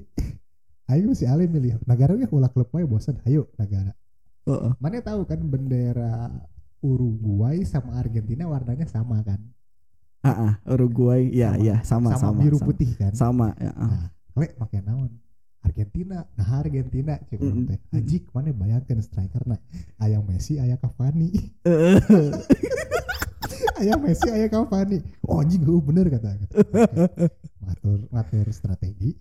Aing 0.91 1.15
si 1.15 1.23
Ali 1.23 1.47
milih 1.47 1.79
negara 1.87 2.19
ya 2.19 2.27
ulah 2.31 2.51
klub 2.51 2.67
wae 2.71 2.83
bosan. 2.83 3.19
Ayo 3.23 3.47
negara. 3.55 3.95
Heeh. 4.43 4.71
Mana 4.79 4.99
tahu 4.99 5.23
kan 5.23 5.39
bendera 5.39 6.27
Uruguay 6.81 7.63
sama 7.63 7.95
Argentina 7.95 8.43
warnanya 8.49 8.87
sama 8.87 9.23
kan? 9.23 9.39
Ah, 10.21 10.29
ah, 10.29 10.53
Uruguay, 10.69 11.33
ya, 11.33 11.57
Sama. 11.57 11.65
ya, 11.65 11.75
sama, 11.81 12.09
sama, 12.13 12.37
biru 12.45 12.57
sama. 12.61 12.67
putih 12.69 12.89
kan? 12.93 13.09
sama, 13.17 13.57
ya, 13.57 13.73
ah. 13.73 13.89
Nah, 13.89 14.05
Lek 14.37 14.55
pakai 14.55 14.81
naon? 14.83 15.11
Argentina, 15.61 16.25
nah 16.33 16.57
Argentina 16.57 17.21
cek 17.21 17.37
Mm-mm. 17.37 17.69
orang 17.69 17.69
teh. 17.69 17.79
Ajik 17.93 18.23
mana 18.33 18.49
bayangkan 18.49 18.97
striker 18.97 19.45
nah 19.45 19.61
aya 20.01 20.17
Messi, 20.25 20.57
aya 20.57 20.73
Cavani. 20.73 21.29
Eh, 21.61 22.01
aya 23.77 23.93
Messi, 24.01 24.25
aya 24.33 24.49
Cavani. 24.49 24.97
Oh 25.21 25.37
anjing 25.37 25.61
heuh 25.61 25.77
bener 25.77 26.09
kata. 26.09 26.33
Ngatur 27.61 28.09
ngatur 28.09 28.47
strategi. 28.49 29.13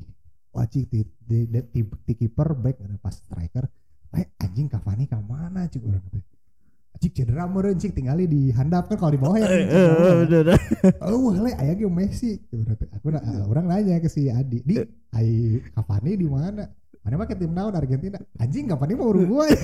Wajib 0.50 0.88
di 0.88 1.05
di, 1.21 1.45
di, 1.45 1.61
di, 1.61 1.81
di 1.85 2.14
kiper 2.17 2.57
back 2.57 2.81
ada 2.81 2.97
pas 2.97 3.21
striker. 3.21 3.69
Eh 4.17 4.33
anjing 4.40 4.73
Cavani 4.73 5.05
ka 5.05 5.21
mana 5.21 5.69
cek 5.69 5.85
orang 5.85 6.09
teh. 6.09 6.25
Cik 7.00 7.16
cedera 7.16 7.49
meureun 7.49 7.80
cik 7.80 7.97
tinggali 7.97 8.28
di 8.28 8.52
handap 8.52 8.85
kan 8.92 9.00
kalau 9.00 9.16
di 9.16 9.21
bawah 9.21 9.40
ya. 9.40 9.49
eh, 9.49 9.64
eh, 9.73 10.14
udah, 10.28 10.40
udah. 10.45 10.59
Oh, 11.09 11.33
le 11.33 11.57
aya 11.57 11.73
ge 11.73 11.88
Messi. 11.88 12.37
Teh. 12.45 12.88
Aku 13.00 13.09
orang 13.49 13.73
nanya 13.73 13.97
ke 14.04 14.09
si 14.12 14.28
Adi, 14.28 14.61
"Di, 14.61 14.85
ai 15.16 15.57
Cavani 15.73 16.12
di 16.21 16.28
mana?" 16.28 16.69
Mana 17.00 17.16
mah 17.16 17.25
ke 17.25 17.40
tim 17.40 17.57
naon 17.57 17.73
Argentina? 17.73 18.21
Anjing 18.37 18.69
Cavani 18.69 18.92
mah 19.00 19.09
Uruguay. 19.09 19.49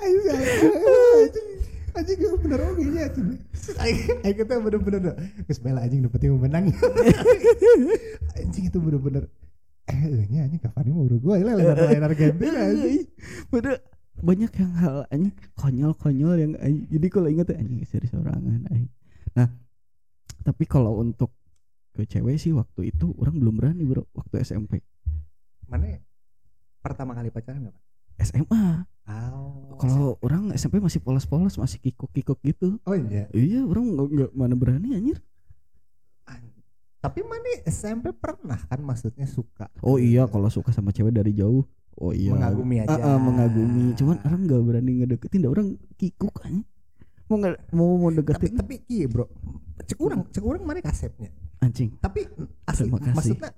Aing 0.00 0.18
si 0.24 0.28
Adi, 0.32 0.48
anjing 1.20 1.48
anjing 1.92 2.16
gue 2.16 2.40
bener 2.40 2.60
oke 2.72 2.80
nya 2.80 3.02
anjing. 3.04 3.28
Aing 3.84 3.98
aing 4.24 4.36
kita 4.40 4.54
bener-bener. 4.64 5.12
Geus 5.44 5.60
bela 5.60 5.84
anjing 5.84 6.00
dapat 6.08 6.20
yang 6.24 6.40
menang. 6.40 6.72
anjing 8.40 8.64
itu 8.72 8.78
bener-bener 8.80 9.28
eh 9.90 10.26
nya 10.26 10.40
anjing 10.46 10.60
Cavani 10.60 10.88
mah 10.90 11.02
Uruguay 11.04 11.40
lah 11.42 11.54
lain 11.58 12.02
Argentina 12.02 12.58
anjing. 12.70 13.04
Bener 13.48 13.74
banyak 14.20 14.52
yang 14.52 14.72
hal 14.76 14.96
anjing 15.08 15.34
konyol-konyol 15.54 16.34
yang 16.36 16.52
anjing. 16.56 16.86
Jadi 16.88 17.06
kalau 17.08 17.28
inget 17.28 17.50
anjing 17.50 17.82
serius 17.84 18.10
sorangan 18.10 18.64
anjing. 18.68 18.90
Nah, 19.32 19.48
tapi 20.40 20.64
kalau 20.64 20.98
untuk 20.98 21.34
ke 21.90 22.06
cewek 22.06 22.36
sih 22.36 22.50
waktu 22.50 22.90
itu 22.90 23.10
orang 23.18 23.34
belum 23.36 23.54
berani 23.56 23.82
bro 23.82 24.06
waktu 24.14 24.40
SMP 24.40 24.78
Mana 25.66 25.98
pertama 26.78 27.12
kali 27.12 27.28
pacaran 27.28 27.60
enggak, 27.60 27.74
Pak? 27.74 27.84
SMA 28.22 28.64
Oh. 29.10 29.74
kalau 29.74 30.14
orang 30.22 30.54
SMP 30.54 30.78
masih 30.78 31.02
polos-polos 31.02 31.58
masih 31.58 31.82
kikuk-kikuk 31.82 32.38
gitu 32.46 32.78
Oh 32.86 32.94
iya. 32.94 33.26
iya 33.34 33.66
orang 33.66 33.90
nggak 33.90 34.06
nggak 34.06 34.30
mana 34.38 34.54
berani 34.54 34.94
anjir 34.94 35.18
An- 35.18 35.29
Tapi 37.00 37.24
mana 37.24 37.48
SMP 37.64 38.12
pernah 38.12 38.60
kan 38.60 38.80
maksudnya 38.80 39.24
suka. 39.24 39.72
oh 39.80 39.96
iya 39.96 40.28
kalau 40.28 40.46
suka 40.46 40.68
sama 40.70 40.92
cewek 40.92 41.10
dari 41.10 41.32
jauh 41.32 41.64
oh 41.96 42.12
iya 42.12 42.32
Mengagumi 42.32 42.76
aja. 42.78 42.92
Ah, 42.92 43.16
ah, 43.16 43.18
mengagumi 43.18 43.96
cuman 43.96 44.20
orang 44.20 44.40
nggak 44.44 44.60
berani 44.62 44.92
ngedeketin 45.00 45.40
dah 45.40 45.50
orang 45.50 45.68
kikuk 45.96 46.32
kan 46.34 46.60
mau 47.24 47.38
nggak 47.38 47.56
mau 47.70 47.94
mau 47.96 48.10
tapi 48.10 48.20
deketin 48.20 48.52
tapi 48.54 48.74
iya 48.86 49.06
bro. 49.06 49.24
Cek 49.80 49.96
urang, 49.96 50.28
cek 50.28 50.44
urang 50.44 50.62
mana 50.62 50.80
kasepnya. 50.80 51.32
anjing 51.58 51.92
Tapi 51.96 52.24
asli 52.64 52.88
maksudnya 52.88 53.52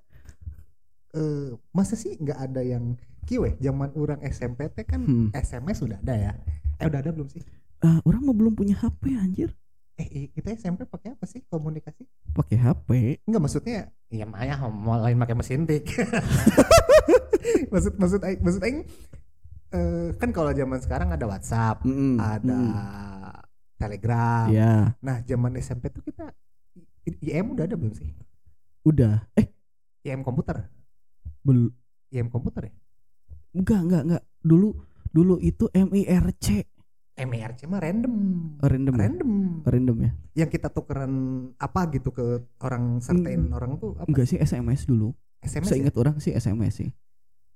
eh 1.12 1.50
masa 1.70 1.94
sih 1.94 2.14
nggak 2.14 2.38
ada 2.40 2.62
yang 2.62 2.94
kiwe 3.22 3.54
zaman 3.58 3.92
orang 3.94 4.18
SMP 4.24 4.66
teh 4.68 4.82
kan 4.82 5.02
Hmm. 5.02 5.28
SMS 5.30 5.78
sudah 5.78 5.98
ada 5.98 6.14
ya. 6.14 6.32
Eh 6.78 6.86
udah 6.86 6.98
ada 6.98 7.10
belum 7.10 7.26
sih? 7.26 7.42
ah 7.82 7.98
orang 8.02 8.22
mau 8.22 8.30
belum 8.30 8.54
punya 8.54 8.78
HP 8.78 9.10
anjir 9.12 9.50
Eh 10.08 10.26
kita 10.28 10.50
SMP 10.52 10.84
pakai 10.84 11.14
apa 11.14 11.24
sih 11.24 11.44
komunikasi? 11.46 12.02
pakai 12.32 12.56
HP 12.56 12.88
Enggak 13.28 13.42
maksudnya 13.44 13.78
ya 14.08 14.24
Maya 14.24 14.56
mau 14.64 14.96
lain 14.96 15.16
pakai 15.16 15.36
mesin 15.36 15.68
tik. 15.68 15.84
maksud 17.72 17.94
maksud 17.96 18.20
aing 18.22 18.40
maksud 18.40 18.62
aing 18.62 18.78
eh, 19.70 20.08
kan 20.16 20.30
kalau 20.30 20.52
zaman 20.52 20.78
sekarang 20.78 21.12
ada 21.12 21.24
WhatsApp, 21.24 21.84
Mm-mm, 21.84 22.16
ada 22.16 22.56
mm. 22.56 22.72
Telegram. 23.76 24.46
ya 24.48 24.94
Nah, 24.98 25.20
zaman 25.22 25.58
SMP 25.58 25.90
tuh 25.90 26.00
kita 26.00 26.30
IM 27.02 27.52
udah 27.52 27.64
ada 27.66 27.74
belum 27.74 27.92
sih? 27.92 28.08
udah 28.82 29.26
eh 29.34 29.46
IM 30.02 30.22
komputer. 30.22 30.66
bel 31.42 31.70
IM 32.08 32.26
komputer 32.28 32.70
ya? 32.70 32.74
enggak 33.52 33.80
enggak 33.82 34.02
enggak 34.06 34.22
dulu 34.40 34.74
dulu 35.10 35.36
itu 35.38 35.68
MIRC 35.70 36.71
MIRC 37.22 37.64
mah 37.64 37.78
random. 37.78 38.14
random 38.58 38.92
ya? 38.92 39.00
Random. 39.00 39.30
random 39.62 39.96
ya 39.98 40.10
Yang 40.34 40.50
kita 40.52 40.68
tukeran 40.68 41.12
apa 41.56 41.80
gitu 41.88 42.10
ke 42.10 42.24
orang 42.58 42.98
certain 42.98 43.46
Mm. 43.46 43.54
orang 43.54 43.72
tuh 43.76 43.94
apa? 43.94 44.06
enggak 44.06 44.26
sih 44.26 44.36
SMS 44.36 44.84
dulu 44.84 45.14
SMS 45.40 45.66
saya 45.66 45.76
ya? 45.76 45.82
ingat 45.82 45.96
orang 45.96 46.16
sih 46.18 46.32
SMS 46.32 46.72
sih 46.76 46.90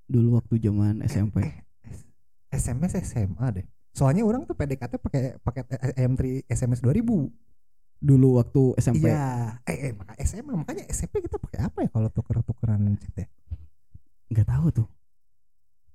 dulu 0.05 0.35
waktu 0.35 0.55
zaman 0.57 1.03
SMP 1.03 1.41
Eh, 1.41 1.55
S- 1.85 2.07
SMS 2.53 2.95
SMA 3.01 3.47
deh. 3.51 3.65
Soalnya 3.89 4.21
orang 4.21 4.43
tuh 4.43 4.53
PDKT 4.53 4.93
pakai 4.97 5.21
paket 5.37 5.65
IM3 5.91 6.21
SMS 6.45 6.79
2000. 6.79 7.27
dulu 7.97 8.37
waktu 8.37 8.77
SMP 8.77 9.09
Iya. 9.09 9.57
Eh, 9.63 9.89
eh 9.89 9.91
maka 9.91 10.13
SMA 10.19 10.53
makanya 10.55 10.85
SMP 10.85 11.17
kita 11.19 11.35
pakai 11.35 11.59
apa 11.61 11.81
ya 11.81 11.89
kalau 11.89 12.07
tuker-tukeran 12.07 12.93
chat 12.95 13.15
ya? 13.15 13.27
nggak 14.29 14.45
tahu 14.45 14.67
tuh 14.71 14.87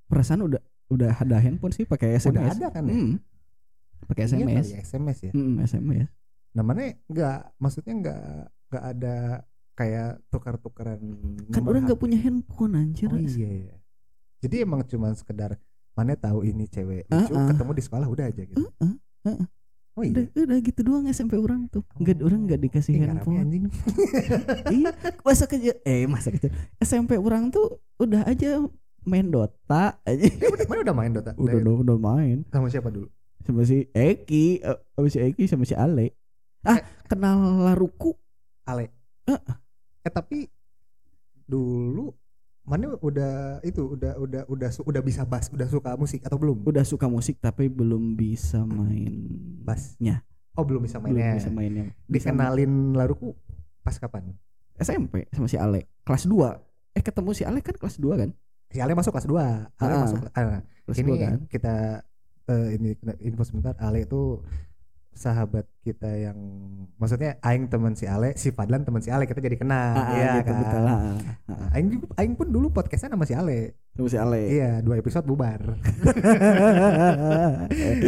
perasaan 0.05 0.43
udah 0.43 0.59
udah 0.89 1.15
ada 1.15 1.37
handphone 1.37 1.71
sih 1.71 1.85
pakai 1.85 2.17
SMS 2.17 2.35
Udah 2.35 2.51
ada 2.51 2.67
kan 2.69 2.83
ya? 2.83 2.93
Hmm. 2.93 3.15
Pakai 4.05 4.23
Iya 4.25 4.35
SMS 4.35 4.67
ya, 4.67 4.79
SMS 4.81 5.17
ya. 5.21 5.31
Hmm, 5.31 5.55
SMS 5.59 6.07
namanya 6.51 6.93
nggak 7.07 7.37
maksudnya 7.57 7.93
nggak 7.95 8.23
nggak 8.67 8.83
ada 8.87 9.15
kayak 9.73 10.21
tukar-tukaran 10.29 11.01
kan 11.49 11.63
orang 11.63 11.81
nggak 11.83 11.97
HP. 11.97 12.03
punya 12.03 12.17
handphone 12.19 12.73
anjir. 12.73 13.07
Oh 13.07 13.17
iya 13.17 13.49
iya. 13.63 13.75
Jadi 14.39 14.61
emang 14.61 14.83
cuma 14.83 15.09
sekedar 15.11 15.57
mana 15.93 16.13
tahu 16.13 16.43
ini 16.43 16.65
cewek 16.65 17.05
Ah, 17.07 17.23
lucu 17.23 17.33
ah. 17.33 17.49
ketemu 17.49 17.71
di 17.71 17.81
sekolah 17.81 18.07
udah 18.07 18.25
aja 18.27 18.41
gitu. 18.43 18.59
Heeh, 18.59 18.93
heeh. 19.25 19.47
oh 19.93 20.01
udah 20.03 20.23
iya? 20.27 20.43
Udah 20.43 20.57
gitu 20.59 20.79
doang 20.81 21.05
SMP 21.07 21.33
orang 21.35 21.65
tuh. 21.67 21.81
Nggak 21.95 22.17
Oh. 22.17 22.27
orang 22.27 22.39
nggak 22.43 22.61
dikasih 22.61 22.91
Ih, 22.91 22.95
nggak 22.95 23.07
rame 23.07 23.17
handphone 23.17 23.37
anjing. 23.39 23.63
Iya 24.75 24.89
masa 25.21 25.45
kecil 25.45 25.73
eh 25.81 26.05
masa 26.05 26.29
kecil. 26.29 26.49
SMP 26.77 27.15
orang 27.15 27.49
tuh 27.49 27.65
udah 27.97 28.25
aja 28.25 28.61
main 29.03 29.27
Dota 29.27 29.97
aja 30.01 30.21
Eh, 30.23 30.49
udah, 30.49 30.65
mana 30.65 30.79
udah 30.81 30.95
main 30.95 31.11
Dota? 31.11 31.31
Udah 31.33 31.55
udah, 31.55 31.73
udah 31.81 31.97
main. 31.99 32.37
Sama 32.47 32.69
siapa 32.69 32.89
dulu 32.89 33.09
sama 33.43 33.61
si 33.67 33.87
Eki 33.91 34.63
eh, 34.63 34.79
sama 34.95 35.07
si 35.11 35.19
Eki 35.19 35.43
sama 35.47 35.63
si 35.67 35.75
Ale. 35.75 36.15
Ah 36.63 36.79
kenal 37.07 37.67
Laruku? 37.67 38.15
Ale. 38.63 38.91
Eh. 39.27 39.39
eh 40.03 40.11
tapi 40.11 40.47
dulu 41.43 42.11
mana 42.63 42.95
udah 42.95 43.59
itu 43.67 43.99
udah 43.99 44.15
udah 44.15 44.43
udah 44.47 44.69
udah 44.71 45.01
bisa 45.03 45.27
bass 45.27 45.51
udah 45.51 45.67
suka 45.67 45.99
musik 45.99 46.23
atau 46.23 46.39
belum? 46.39 46.63
Udah 46.63 46.87
suka 46.87 47.11
musik 47.11 47.39
tapi 47.43 47.67
belum 47.67 48.15
bisa 48.15 48.63
main 48.63 49.11
bassnya 49.63 50.23
oh 50.57 50.63
belum 50.63 50.85
bisa 50.85 51.01
belum 51.01 51.17
mainnya. 51.17 51.35
bisa 51.35 51.49
mainnya. 51.51 51.83
Bisa 52.05 52.29
dikenalin 52.31 52.93
laruku 52.93 53.33
pas 53.83 53.97
kapan? 53.97 54.31
SMP 54.79 55.27
sama 55.33 55.51
si 55.51 55.57
Ale. 55.59 55.91
Kelas 56.07 56.25
2 56.25 56.95
eh 56.95 57.03
ketemu 57.03 57.29
si 57.33 57.43
Ale 57.43 57.59
kan 57.65 57.75
kelas 57.77 57.97
2 57.97 58.21
kan? 58.21 58.29
Si 58.69 58.79
Ale 58.81 58.93
masuk 58.97 59.11
kelas 59.13 59.27
2 59.29 59.37
Ale 59.81 59.93
Ah. 59.93 60.01
masuk 60.05 60.17
ah, 60.33 60.61
kelas 60.87 60.97
ini 61.01 61.11
2 61.17 61.23
kan? 61.23 61.33
kita 61.49 61.75
eh, 62.49 62.67
ini 62.75 62.97
info 63.23 63.43
sebentar 63.47 63.75
Ale 63.79 64.03
itu 64.03 64.43
sahabat 65.13 65.69
kita 65.85 66.09
yang 66.09 66.33
maksudnya 66.97 67.37
aing 67.45 67.69
teman 67.69 67.93
si 67.93 68.09
Ale 68.09 68.33
si 68.33 68.49
Fadlan 68.49 68.81
teman 68.81 68.97
si 68.97 69.13
Ale 69.13 69.29
kita 69.29 69.45
jadi 69.45 69.61
kenal 69.61 69.93
Ah, 69.93 70.09
iya 70.17 70.31
gitu, 70.41 70.49
kan? 70.49 70.55
betul 70.57 70.83
ah, 70.89 70.97
ah, 71.53 71.67
aing 71.77 71.87
aing 72.17 72.33
pun 72.33 72.49
dulu 72.49 72.73
podcastnya 72.73 73.13
sama 73.13 73.29
si 73.29 73.37
Ale. 73.37 73.77
Sama 73.93 74.09
si 74.09 74.17
Ale. 74.17 74.41
Iya 74.49 74.81
dua 74.81 74.97
episode 74.97 75.21
bubar. 75.29 75.61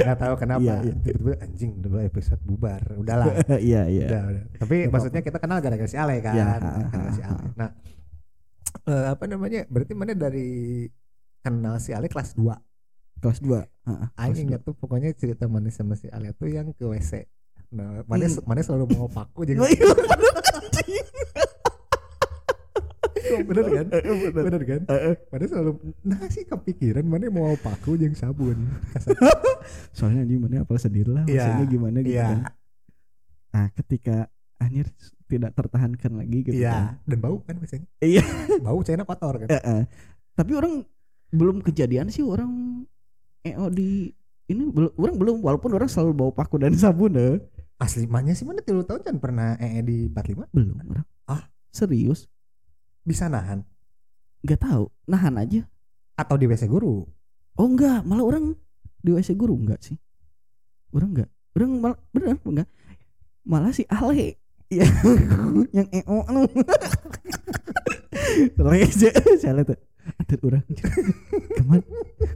Nggak 0.02 0.18
tahu 0.18 0.34
kenapa. 0.34 0.62
Iya, 0.66 0.76
iya. 0.82 0.94
tiba-tiba 0.98 1.34
anjing 1.46 1.72
dua 1.78 2.02
episode 2.10 2.42
bubar. 2.42 2.82
Udahlah 2.98 3.28
iya 3.70 3.86
iya. 3.86 4.08
Udah, 4.10 4.22
udah. 4.34 4.44
tapi 4.66 4.76
Nggak 4.90 4.92
maksudnya 4.98 5.22
kita 5.22 5.38
kenal 5.38 5.58
gara-gara 5.62 5.90
si 5.90 5.98
Ale 6.02 6.16
kan? 6.26 6.34
Iya, 6.34 6.46
gara-gara 6.58 7.12
si 7.14 7.22
Ale. 7.22 7.44
nah 7.54 7.70
eh, 8.90 9.06
apa 9.14 9.24
namanya? 9.30 9.62
Berarti 9.70 9.94
mana 9.94 10.18
dari 10.18 10.50
kenal 11.46 11.78
si 11.78 11.94
Ale 11.94 12.10
kelas 12.10 12.34
2 12.34 12.50
kelas 13.26 13.42
2 13.42 13.58
ah, 13.58 13.66
ah, 13.90 14.08
Aing 14.22 14.38
kelas 14.38 14.44
ingat 14.46 14.60
tuh 14.62 14.78
pokoknya 14.78 15.10
cerita 15.18 15.50
mana 15.50 15.74
sama 15.74 15.98
si 15.98 16.06
Ale 16.08 16.38
tuh 16.38 16.46
yang 16.46 16.70
ke 16.72 16.86
WC. 16.86 17.26
Nah, 17.74 18.06
mana 18.06 18.30
Hmm. 18.30 18.46
mana 18.46 18.62
selalu 18.62 18.86
mau 18.94 19.10
paku 19.10 19.42
jadi 19.44 19.58
dua. 19.58 19.70
Iya, 23.26 23.42
bener 23.42 23.66
kan? 23.82 23.86
bener. 23.90 24.32
Bener 24.46 24.62
kan? 24.64 24.82
Heeh. 24.86 25.14
Mana 25.34 25.46
selalu 25.50 25.72
nah 26.06 26.22
sih 26.30 26.46
kepikiran 26.46 27.02
mana 27.04 27.26
mau 27.34 27.58
paku 27.58 27.98
jeung 27.98 28.14
sabun. 28.14 28.70
Soalnya 29.98 30.24
anjing 30.24 30.40
mana 30.40 30.62
apal 30.62 30.78
sendiri 30.78 31.10
lah 31.10 31.26
Iya, 31.26 31.42
maksudnya 31.42 31.66
gimana 31.68 31.98
gitu 32.06 32.14
Iya, 32.16 32.28
kan 32.30 32.40
nah 33.56 33.72
ketika 33.72 34.28
anjir 34.60 34.92
tidak 35.32 35.56
tertahankan 35.56 36.12
lagi 36.20 36.44
gitu 36.44 36.60
kan 36.60 37.00
iya, 37.00 37.00
dan 37.08 37.18
bau 37.24 37.40
kan 37.42 37.56
biasanya. 37.56 37.88
Iya. 38.04 38.22
Bau 38.62 38.84
cina 38.84 39.08
kotor 39.08 39.42
kan. 39.42 39.48
Eh, 39.48 39.58
eh. 39.58 39.84
tapi 40.36 40.52
orang 40.54 40.84
belum 41.32 41.64
kejadian 41.64 42.12
sih 42.12 42.22
orang 42.22 42.84
EO 43.46 43.70
di 43.70 44.10
ini 44.46 44.64
belum 44.70 44.92
orang 44.98 45.16
belum 45.18 45.36
walaupun 45.42 45.72
orang 45.78 45.90
selalu 45.90 46.14
bawa 46.18 46.32
paku 46.34 46.58
dan 46.58 46.74
sabun 46.74 47.14
eh. 47.18 47.38
Asli 47.76 48.08
mana 48.08 48.32
sih 48.32 48.48
mana 48.48 48.64
tilu 48.64 48.88
tahun 48.88 49.04
kan 49.04 49.16
pernah 49.20 49.60
ee 49.60 49.84
di 49.84 50.08
45 50.08 50.56
belum 50.56 50.76
orang. 50.96 51.06
Ah. 51.28 51.44
serius? 51.76 52.32
Bisa 53.04 53.28
nahan? 53.28 53.68
Nggak 54.42 54.64
tahu. 54.64 54.88
Nahan 55.12 55.36
aja. 55.36 55.68
Atau 56.16 56.40
di 56.40 56.48
WC 56.48 56.72
guru. 56.72 57.04
oh 57.56 57.68
enggak 57.68 58.04
malah 58.08 58.24
orang 58.24 58.56
di 59.04 59.12
WC 59.12 59.36
guru 59.36 59.60
enggak 59.60 59.84
sih? 59.84 60.00
Orang 60.96 61.12
enggak 61.12 61.30
orang 61.56 61.72
malah 61.84 61.98
bener 62.16 62.40
enggak 62.42 62.70
malah 63.44 63.72
si 63.76 63.84
Ale. 63.92 64.40
Ya 64.72 64.88
yang 65.78 65.88
EO 65.94 66.18
lu 66.32 66.42
Reze 68.66 69.14
si 69.14 69.46
Ale 69.46 69.62
tuh 69.62 69.78
atur 70.16 70.40
orang 70.46 70.64
kaman 71.52 71.82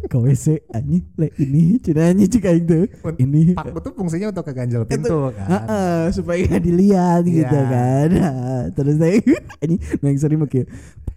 ke 0.03 0.17
WC 0.17 0.45
anjing 0.69 1.05
le 1.15 1.29
ini 1.35 1.77
cina 1.77 2.07
anjing 2.07 2.27
cika 2.27 2.51
itu 2.51 2.89
ini 3.15 3.53
Paku 3.53 3.77
tuh 3.79 3.93
fungsinya 3.93 4.29
untuk 4.29 4.43
keganjel 4.43 4.83
pintu 4.83 5.29
kan. 5.31 5.47
Heeh, 5.47 5.99
supaya 6.11 6.39
nggak 6.41 6.61
dilihat 6.61 7.21
gitu 7.23 7.45
Iya. 7.51 7.65
kan 7.65 8.07
Nah, 8.11 8.31
terus 8.71 8.95
saya 8.95 9.17
ini 9.63 9.75
yang 9.99 10.17
sering 10.17 10.37
make 10.37 10.65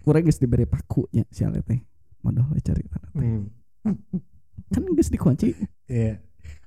kurang 0.01 0.21
geus 0.21 0.37
diberi 0.37 0.63
pakunya 0.63 1.23
si 1.27 1.41
Ale 1.41 1.61
teh 1.61 1.79
modal 2.19 2.45
we 2.49 2.59
cari 2.59 2.83
tanah 2.83 3.11
teh. 3.11 3.23
Hmm. 3.23 3.43
kan 4.69 4.81
geus 4.89 5.07
dikunci 5.07 5.55
Iya. 5.85 6.21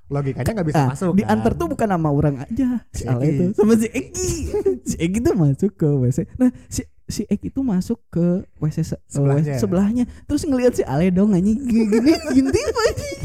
Logikanya 0.07 0.53
nggak 0.53 0.69
bisa 0.69 0.79
Ah, 0.81 0.89
masuk. 0.89 1.13
diantar 1.15 1.51
kan? 1.51 1.59
tuh 1.59 1.69
bukan 1.69 1.89
nama 1.91 2.09
orang 2.09 2.37
aja 2.39 2.79
si 2.91 3.03
Ale 3.05 3.23
Eki. 3.25 3.35
itu 3.35 3.45
sama 3.55 3.75
si 3.75 3.89
Eki 3.89 4.31
si 4.89 4.97
Eki 4.97 5.19
tuh 5.21 5.35
masuk 5.35 5.71
ke 5.73 5.89
WC 5.91 6.19
nah 6.37 6.51
si 6.67 6.87
si 7.07 7.23
Eki 7.25 7.49
tuh 7.49 7.63
masuk 7.63 8.03
ke 8.09 8.25
WC 8.57 8.83
se- 8.85 9.03
Sebelahnya. 9.07 9.55
WC 9.55 9.61
sebelahnya 9.61 10.05
terus 10.25 10.43
ngelihat 10.43 10.73
si 10.73 10.83
Ale 10.83 11.09
dong 11.09 11.33
anjing 11.33 11.55
gini 11.57 11.87
gini 12.29 12.51
anjing 12.51 13.19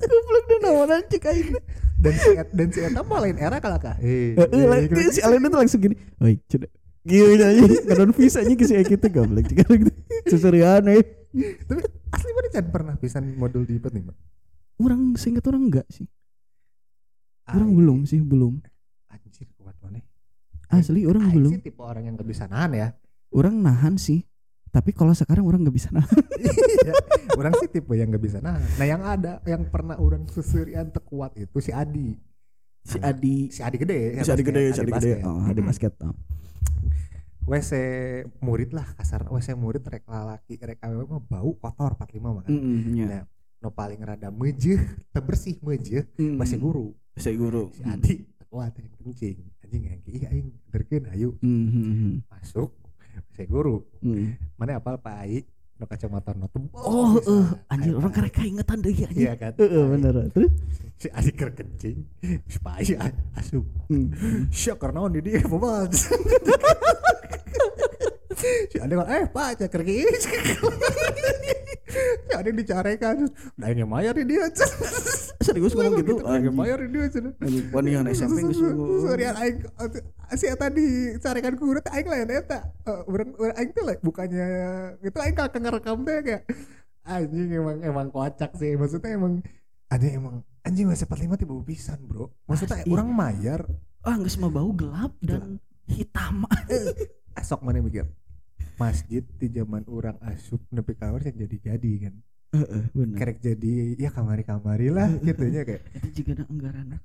goblok 0.00 0.44
dan 0.44 0.60
nawaran 0.62 1.02
cek 1.04 1.24
aing 1.26 1.50
dan 1.96 2.14
si 2.14 2.30
Et- 2.32 2.52
dan 2.52 2.68
si 2.68 2.80
Eta 2.80 3.00
mah 3.00 3.18
lain 3.18 3.34
era 3.34 3.58
kalau 3.58 3.76
kah 3.76 3.98
eh 3.98 4.34
Heeh, 4.34 4.62
lah, 4.64 4.78
dia 4.80 5.10
si 5.10 5.18
Alena 5.18 5.48
tuh 5.48 5.58
langsung 5.58 5.80
gini, 5.80 5.94
"Oi, 6.18 6.38
cina." 6.44 6.70
Gini 7.00 7.36
aja, 7.36 7.60
kadang 7.84 8.12
visa 8.12 8.38
aja 8.38 8.48
ke 8.50 8.64
si 8.64 8.74
Eki 8.74 8.96
tuh 8.96 9.10
goblok 9.10 9.44
cek 9.44 9.66
gitu. 9.68 9.92
Seserian 10.26 10.86
eh. 10.86 11.02
tapi 11.60 11.82
asli 12.08 12.30
mana 12.30 12.48
Chan 12.48 12.66
pernah 12.66 12.94
pisan 12.94 13.34
modul 13.34 13.62
di 13.62 13.76
nih 13.76 14.02
Mbak? 14.04 14.16
Orang 14.78 15.00
seingat 15.14 15.44
orang 15.44 15.62
enggak 15.64 15.86
sih. 15.88 16.06
Orang 17.46 17.68
Aing- 17.68 17.76
belum 17.76 17.98
sih, 18.04 18.18
belum. 18.18 18.62
anjir 19.06 19.46
kuat 19.54 19.74
mana 19.78 20.00
Asli 20.66 21.04
orang 21.04 21.28
belum. 21.30 21.50
sih 21.50 21.60
tipe 21.60 21.78
orang 21.78 22.04
yang 22.04 22.14
gak 22.14 22.24
bisa 22.24 22.46
nahan 22.46 22.72
ya 22.72 22.88
Orang 23.34 23.58
nahan 23.58 23.98
sih. 23.98 24.22
Tapi 24.70 24.90
kalau 24.90 25.10
sekarang 25.10 25.42
orang 25.42 25.62
nggak 25.62 25.74
bisa 25.74 25.90
nahan. 25.90 26.10
Iya, 26.84 26.92
orang 27.34 27.56
sih 27.56 27.66
tipe 27.66 27.94
yang 27.94 28.12
gak 28.12 28.20
bisa 28.20 28.36
nahan 28.38 28.60
nah 28.76 28.84
yang 28.84 29.00
ada 29.00 29.40
yang 29.42 29.64
pernah 29.64 29.96
orang 29.96 30.28
susurian 30.28 30.84
terkuat 30.86 31.32
itu 31.34 31.56
si 31.58 31.72
Adi 31.72 32.12
Si 32.84 33.00
Adi, 33.00 33.48
si 33.48 33.64
Adi 33.64 33.80
gede 33.80 34.20
si 34.20 34.28
Adi 34.28 34.44
gede, 34.44 34.64
si 34.68 34.78
Adi 34.78 34.92
gede. 34.92 35.24
Oh, 35.24 35.40
Adi 35.40 35.64
basket. 35.64 35.96
Oh. 36.04 36.12
WC 37.44 37.72
murid 38.38 38.72
lah 38.72 38.84
kasar 38.92 39.24
WC 39.26 39.52
murid 39.54 39.80
rek 39.82 40.04
lalaki 40.04 40.56
rek 40.58 40.76
awewe 40.78 41.04
mah 41.06 41.22
bau 41.22 41.52
kotor 41.54 41.92
45 41.94 42.20
mah 42.20 42.42
kan 42.42 42.52
Mm, 42.52 42.92
ya. 42.94 43.04
Nah, 43.06 43.22
no 43.58 43.68
paling 43.70 43.96
rada 43.98 44.28
mejeh 44.28 44.80
tebersih 45.10 45.56
mejeh 45.60 46.04
Mm. 46.14 46.36
masih 46.36 46.56
guru 46.58 46.92
Saya 47.14 47.32
guru. 47.34 47.68
si 47.70 47.80
Adi 47.82 48.20
kuat 48.44 48.76
yang 48.76 48.92
kencing 48.94 49.36
anjing 49.58 49.82
yang 49.82 50.00
iya 50.04 50.28
aing 50.30 50.52
derkeun 50.68 51.08
ayo 51.08 51.40
Mm, 51.40 51.48
mm, 51.64 51.84
mm, 51.88 52.14
masuk 52.28 52.68
saya 53.30 53.46
guru. 53.46 53.82
Mm. 54.00 54.34
mana 54.54 54.78
apa 54.78 54.96
Pak 54.96 55.16
Ai? 55.20 55.42
No 55.74 55.84
kacamata 55.84 56.30
no 56.32 56.46
tebal 56.46 56.70
Oh, 56.78 57.18
eh, 57.18 57.46
anjir 57.66 57.92
orang 57.92 58.10
karek 58.10 58.30
keingetan 58.32 58.78
deh 58.78 58.94
ya. 58.94 59.10
iya 59.10 59.32
kan? 59.34 59.58
Heeh, 59.58 59.84
bener. 59.90 60.30
Terus? 60.30 60.54
Si 60.94 61.10
Adi 61.10 61.30
keur 61.30 61.50
kencing 61.50 61.98
si 62.46 62.58
Pak 62.58 62.74
Ai 62.78 62.94
asup 63.34 63.66
Mm. 63.90 64.08
syok 64.48 64.78
karena 64.78 65.02
on 65.02 65.12
di 65.12 65.20
dia 65.20 65.42
bobal 65.42 65.90
si 65.90 66.06
Adi 68.78 68.92
bilang, 68.92 69.08
eh 69.08 69.26
Pak 69.26 69.48
cek 69.58 69.70
kerja 69.70 69.92
si 72.26 72.32
Adi 72.34 72.50
dicarekan. 72.52 73.16
Nah 73.58 73.68
ini 73.70 73.82
mayar 73.86 74.14
di 74.16 74.24
dia. 74.26 74.46
Serius 75.46 75.76
ngomong 75.76 76.00
gitu. 76.00 76.22
Nah, 76.22 76.38
Anjing. 76.38 76.54
mayar 76.54 76.78
di 76.82 76.88
dia. 76.90 77.06
Anjing, 77.10 77.66
Wanian 77.70 78.06
SMP 78.10 78.48
geus 78.48 78.60
Surian 79.04 79.34
aing 79.38 79.56
si 80.34 80.46
eta 80.50 80.66
dicarekan 80.72 81.54
ku 81.60 81.70
urut 81.70 81.86
aing 81.92 82.08
lain 82.08 82.28
eta. 82.30 82.64
Eh, 82.86 83.10
Urang 83.10 83.36
aing 83.38 83.70
teh 83.70 83.82
lah, 83.84 83.96
bukannya 84.00 84.48
itu 85.04 85.18
aing 85.18 85.36
kakak 85.36 85.60
ngerekam 85.62 85.98
teh 86.02 86.18
kayak 86.24 86.42
anjing 87.04 87.48
emang 87.52 87.78
emang 87.84 88.06
kocak 88.10 88.50
sih. 88.56 88.74
Maksudnya 88.74 89.14
emang 89.14 89.44
ada 89.92 90.06
emang 90.08 90.42
anjing 90.64 90.88
masih 90.88 91.06
45 91.06 91.40
tiba 91.44 91.54
pisan 91.62 91.98
bro. 92.02 92.32
Maksudnya 92.48 92.82
orang 92.88 93.08
mayar. 93.12 93.62
Ah 94.04 94.16
nggak 94.16 94.32
semua 94.32 94.52
bau 94.52 94.72
gelap 94.72 95.12
dan 95.20 95.60
hitam. 95.88 96.48
Asok 97.34 97.60
mana 97.66 97.82
mikir 97.82 98.08
masjid 98.74 99.22
di 99.38 99.46
zaman 99.50 99.82
orang 99.86 100.16
asup 100.26 100.60
nepi 100.70 100.92
kamar 100.98 101.22
yang 101.24 101.36
jadi-jadi 101.46 101.92
kan. 102.08 102.14
Heeh, 102.54 102.82
bener. 102.94 103.16
Kerek 103.18 103.38
jadi 103.42 103.98
ya 103.98 104.14
kamari-kamari 104.14 104.86
lah 104.86 105.10
gitu 105.18 105.42
nya 105.50 105.66
kayak. 105.66 105.82
Itu 105.98 106.22
juga 106.22 106.30
ada 106.38 106.44
anggaran 106.46 106.86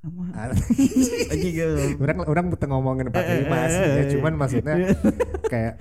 aja 1.34 1.34
gitu. 1.34 1.98
Orang 1.98 2.18
orang 2.30 2.46
butuh 2.54 2.68
ngomongin 2.70 3.10
45 3.10 3.74
sih 3.74 3.88
ya 3.90 4.04
cuman 4.14 4.34
maksudnya 4.38 4.76
kayak 5.50 5.74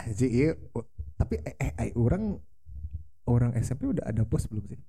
aja 0.00 0.26
iya 0.26 0.54
tapi 1.18 1.36
eh, 1.44 1.54
eh, 1.60 1.72
eh, 1.76 1.90
orang 1.98 2.38
orang 3.28 3.52
SMP 3.58 3.90
udah 3.90 4.06
ada 4.06 4.22
bos 4.22 4.46
belum 4.46 4.64
sih? 4.70 4.80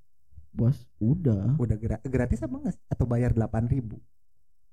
Bos? 0.53 0.77
Udah. 1.01 1.57
Udah 1.57 1.77
gra- 1.81 2.03
gratis 2.05 2.39
apa 2.45 2.55
enggak 2.61 2.77
atau 2.85 3.05
bayar 3.09 3.33
8000 3.33 3.65
ribu? 3.71 3.97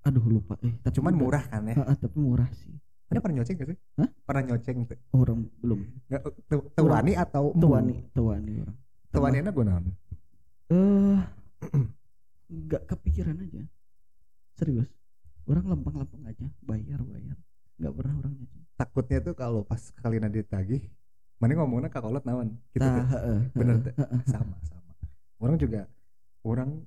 Aduh 0.05 0.25
lupa. 0.25 0.55
Eh 0.63 0.77
tapi 0.85 1.01
cuman 1.01 1.15
murah 1.17 1.45
kan 1.49 1.65
ya? 1.65 1.75
Heeh, 1.81 1.97
tapi 1.97 2.17
murah 2.21 2.49
sih 2.55 2.77
ada 3.09 3.19
pernah 3.25 3.37
nyoceng 3.41 3.57
gak 3.57 3.69
sih? 3.73 3.79
Hah? 3.97 4.09
pernah 4.25 4.43
nyoceng 4.53 4.77
tuh 4.85 4.99
orang 5.17 5.39
belum. 5.65 5.81
Nggak 6.13 6.21
tu- 6.49 6.69
tuani 6.77 7.13
atau 7.17 7.45
tuani 7.57 7.97
tuani 8.13 8.53
orang. 8.61 8.77
Tuani 9.09 9.37
enak 9.41 9.53
gue 9.57 9.65
naon 9.65 9.85
eh 10.69 11.21
nggak 12.49 12.83
kepikiran 12.85 13.37
aja. 13.41 13.65
Serius. 14.57 14.89
Orang 15.49 15.65
lempeng-lempeng 15.65 16.29
aja 16.29 16.47
bayar 16.61 17.01
bayar 17.09 17.37
nggak 17.79 17.95
pernah 17.95 18.15
orang 18.19 18.33
nyacing 18.35 18.63
takutnya 18.75 19.19
tuh 19.23 19.35
kalau 19.39 19.63
pas 19.63 19.79
kali 20.03 20.19
nanti 20.19 20.43
ditagih 20.43 20.83
mana 21.39 21.55
ngomongnya 21.55 21.91
kak 21.91 22.03
kolot 22.03 22.23
naon? 22.27 22.59
Gitu 22.75 22.83
nah 22.83 22.99
tuh. 22.99 23.07
heeh, 23.15 23.39
bener 23.55 23.75
tuh. 23.83 23.95
sama 24.27 24.59
sama. 24.67 24.93
Orang 25.39 25.55
juga 25.59 25.87
orang 26.43 26.83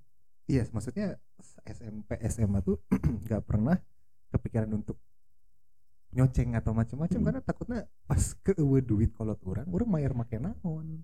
iya 0.47 0.67
maksudnya 0.75 1.15
SMP 1.63 2.19
SMA 2.27 2.59
tuh 2.59 2.79
nggak 3.27 3.43
pernah 3.47 3.79
kepikiran 4.35 4.71
untuk 4.75 4.99
nyoceng 6.11 6.53
atau 6.53 6.71
macam-macam 6.71 7.15
Hmm. 7.15 7.25
karena 7.25 7.41
takutnya 7.41 7.79
pas 8.03 8.23
ke 8.35 8.51
duit 8.81 9.11
kolot 9.11 9.39
orang 9.41 9.65
orang 9.65 9.89
mayar 9.89 10.11
make 10.11 10.35
naon 10.35 11.03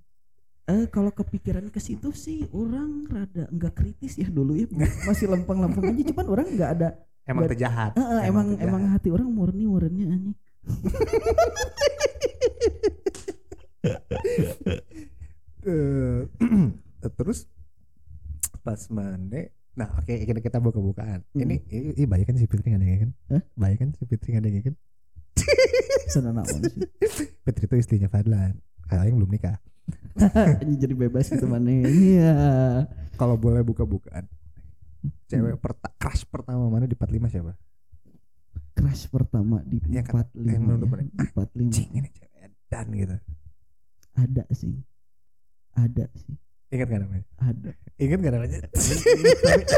Eh 0.67 0.83
kalau 0.87 1.09
kepikiran 1.09 1.63
ke 1.67 1.79
situ 1.79 2.11
sih 2.11 2.43
orang 2.51 3.07
rada 3.07 3.47
enggak 3.47 3.71
kritis 3.73 4.15
ya 4.15 4.27
dulu 4.27 4.51
ya 4.53 4.67
masih 5.07 5.27
lempeng-lempeng 5.27 5.89
aja 5.89 6.03
cuman 6.05 6.25
orang 6.27 6.47
enggak 6.49 6.71
ada 6.73 6.89
emang 7.23 7.41
Nggak- 7.41 7.51
terjahat 7.55 7.91
Eh, 7.93 8.03
eh, 8.03 8.21
emang 8.25 8.47
terjahat. 8.49 8.67
emang 8.67 8.83
hati 8.89 9.07
orang 9.07 9.29
murni 9.29 9.63
murni 9.63 10.03
anjing. 10.05 10.35
Eh, 15.63 16.19
terus 17.17 17.47
pas 18.61 18.79
mane 18.89 19.51
nah 19.71 19.93
oke 19.93 20.09
kita 20.09 20.39
kita 20.41 20.57
buka-bukaan 20.57 21.21
Hmm. 21.29 21.39
ini 21.39 21.61
ini, 21.69 21.93
ini 21.93 22.05
baik 22.05 22.25
kan 22.25 22.35
si 22.35 22.45
Fitri 22.45 22.67
nggak 22.67 22.81
ada 22.81 22.97
kan 22.97 23.11
Hah? 23.29 23.41
baik 23.55 23.77
kan 23.77 23.89
si 23.93 24.03
Fitri 24.03 24.33
nggak 24.33 24.43
ada 24.43 24.61
kan 24.63 24.75
Sana 26.07 26.31
naon 26.31 26.59
sih. 26.63 26.83
Fitri 27.43 27.65
itu 27.65 27.75
istrinya 27.77 28.07
Fadlan 28.07 28.57
kalau 28.85 29.03
yang 29.03 29.17
belum 29.17 29.31
nikah 29.31 29.57
Anjing 30.17 30.79
jadi 30.79 30.95
bebas 30.97 31.29
gitu 31.29 31.45
mana. 31.45 31.69
Iya. 31.69 32.35
kalau 33.15 33.35
boleh 33.35 33.61
buka-bukaan 33.61 34.25
cewek 35.25 35.55
Hmm. 35.55 35.61
perta 35.61 35.87
crush 35.95 36.25
pertama 36.25 36.67
mana 36.67 36.83
di 36.83 36.95
45 36.95 37.29
siapa 37.29 37.53
Crash 38.73 39.09
pertama 39.09 39.61
di 39.63 39.81
Iya 39.89 40.05
kan, 40.05 40.21
45 40.29 40.53
yang 40.53 40.61
menurut 40.61 40.85
ya. 40.85 41.01
Di 41.01 41.25
45 41.33 41.73
cing 41.73 41.89
ini 41.95 42.09
cewek 42.11 42.49
dan 42.67 42.87
gitu 42.91 43.17
ada 44.13 44.43
sih. 44.49 44.73
Ada 45.73 46.05
sih. 46.13 46.33
Ingat 46.67 46.87
gak 46.87 47.01
namanya 47.01 47.25
Ada. 47.37 47.69
ingat 47.95 48.19
gak 48.19 48.33
namanya 48.33 48.57
tapi, 48.67 48.79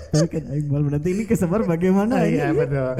tapi 0.09 0.27
kan 0.27 0.43
aing 0.49 0.67
malu 0.67 0.87
nanti 0.87 1.09
ini 1.11 1.23
kesebar 1.23 1.61
bagaimana 1.63 2.17
Oh, 2.17 2.25
iya 2.25 2.49
betul. 2.49 2.97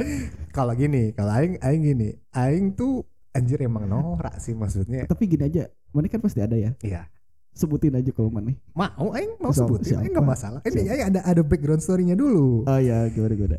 Kalau 0.50 0.72
gini, 0.72 1.10
kalau 1.10 1.32
aing 1.32 1.58
aing 1.58 1.82
gini, 1.84 2.08
aing 2.30 2.66
tuh 2.72 3.02
anjir 3.30 3.58
emang 3.60 3.86
norak 3.86 4.38
sih 4.38 4.52
maksudnya. 4.52 5.06
Tapi 5.06 5.26
gini 5.26 5.44
aja, 5.44 5.62
mana 5.90 6.06
kan 6.06 6.18
pasti 6.18 6.38
ada 6.38 6.54
ya. 6.54 6.74
Iya. 6.80 7.06
Sebutin 7.50 7.94
aja 7.94 8.10
kalau 8.10 8.30
mana. 8.30 8.50
Mau 8.72 9.10
aing 9.10 9.38
mau 9.38 9.50
Siapa- 9.50 9.70
sebutin, 9.70 9.98
aing 9.98 10.12
nggak 10.12 10.26
masalah. 10.28 10.60
Ini 10.62 10.80
aing 10.86 11.04
ada 11.10 11.20
ada 11.22 11.42
background 11.42 11.78
story-nya 11.80 12.14
dulu. 12.14 12.66
Oh 12.66 12.78
ya, 12.78 13.06
gimana 13.08 13.34
gimana. 13.34 13.58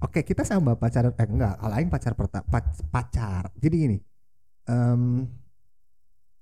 Oke, 0.00 0.20
kita 0.20 0.42
sama 0.42 0.74
pacaran 0.74 1.14
eh 1.14 1.24
enggak, 1.24 1.54
kalau 1.56 1.74
aing 1.74 1.88
pacar 1.88 2.12
pertama 2.12 2.44
pacar. 2.88 3.52
Jadi 3.56 3.76
gini. 3.78 3.98
em 4.62 5.26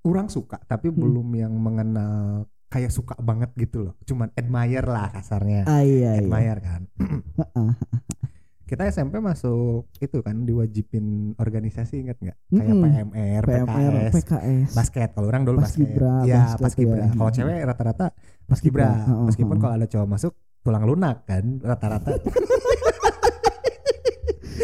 orang 0.01 0.27
suka 0.27 0.61
tapi 0.61 0.89
Hmm. 0.89 0.97
belum 0.97 1.27
yang 1.33 1.53
mengenal 1.53 2.45
kayak 2.71 2.87
suka 2.89 3.19
banget 3.19 3.51
gitu 3.59 3.83
loh. 3.83 3.93
Cuman 4.01 4.31
admire 4.31 4.87
lah 4.87 5.11
kasarnya. 5.11 5.67
Ah 5.67 5.83
iya 5.83 6.15
iya. 6.15 6.23
admire 6.23 6.59
kan. 6.63 6.81
Heeh. 7.39 7.71
kita 8.63 8.87
SMP 8.87 9.19
masuk 9.19 9.91
itu 9.99 10.23
kan 10.23 10.47
diwajibin 10.47 11.35
organisasi 11.35 12.07
ingat 12.07 12.15
nggak 12.23 12.37
kayak 12.55 12.71
Mm-mm. 12.71 12.87
PMR, 13.11 13.43
PMR, 13.43 13.67
PKS, 13.67 14.13
PKS. 14.15 14.69
basket 14.71 15.09
kalau 15.11 15.27
orang 15.27 15.43
dulu 15.43 15.59
basket 15.59 15.91
Paskibra, 15.91 16.15
ya 16.23 16.55
paskibra 16.55 17.03
ya. 17.03 17.11
kalau 17.11 17.31
cewek 17.35 17.59
rata-rata 17.67 18.15
paskibra 18.47 18.87
Heeh, 18.95 19.27
meskipun 19.27 19.59
kalau 19.59 19.75
ada 19.75 19.91
cowok 19.91 20.07
masuk 20.07 20.31
tulang 20.63 20.87
lunak 20.87 21.27
kan 21.27 21.59
rata-rata 21.59 22.15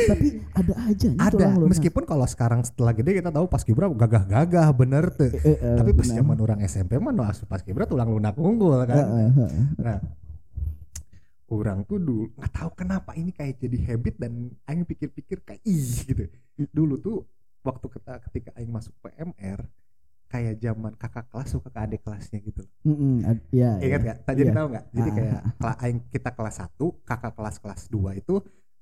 Tapi 0.05 0.27
ada 0.51 0.73
aja 0.83 1.07
nih 1.07 1.19
ada 1.19 1.47
meskipun 1.59 2.03
kalau 2.03 2.23
sekarang 2.23 2.61
setelah 2.61 2.91
gede 2.91 3.17
kita 3.17 3.29
tahu 3.29 3.45
paskibra 3.45 3.87
gagah-gagah 3.87 4.67
bener 4.71 5.09
tuh 5.09 5.33
Eh, 5.33 5.49
eh, 5.49 5.75
tapi 5.75 5.91
pas 5.91 6.03
benar. 6.03 6.17
zaman 6.19 6.37
orang 6.37 6.59
SMP 6.61 6.97
mah 6.97 7.09
no 7.09 7.23
asup 7.23 7.47
paskibra 7.47 7.83
tulang 7.83 8.07
lunak 8.07 8.35
unggul 8.35 8.77
kan 8.83 8.97
Heeh, 8.97 9.27
heeh. 9.33 9.63
Nah, 9.77 9.97
orang 11.47 11.81
tuh 11.83 11.97
dulu 11.97 12.27
nggak 12.33 12.51
tahu 12.51 12.69
kenapa 12.75 13.11
ini 13.13 13.31
kayak 13.31 13.57
jadi 13.57 13.77
habit 13.87 14.15
dan 14.17 14.33
aing 14.65 14.83
pikir-pikir 14.83 15.39
kayak 15.41 15.63
ih 15.63 15.87
gitu. 16.03 16.23
Dulu 16.67 16.95
tuh 16.97 17.17
waktu 17.63 17.87
kita 17.87 18.13
ketika 18.27 18.49
aing 18.55 18.69
masuk 18.69 18.91
PMR 18.99 19.63
kayak 20.27 20.59
zaman 20.59 20.91
kakak 20.93 21.31
kelas 21.31 21.47
suka 21.47 21.71
ke 21.71 21.79
adik 21.79 22.01
kelasnya 22.03 22.43
gitu. 22.43 22.59
Mm-mm, 22.83 23.23
ad- 23.23 23.47
ya, 23.47 23.79
Ingat 23.79 24.01
ya. 24.03 24.07
gak? 24.11 24.17
Jadi 24.27 24.41
Iya. 24.43 24.53
tahu 24.53 24.67
nggak? 24.67 24.85
Jadi 24.91 25.09
Ah, 25.09 25.15
kayak 25.15 25.39
ah, 25.63 25.75
aing 25.81 25.99
kita 26.11 26.29
kelas 26.35 26.55
1, 26.59 26.85
kakak 27.01 27.31
kelas 27.31 27.55
kelas 27.57 27.81
2 27.87 28.11
itu 28.11 28.35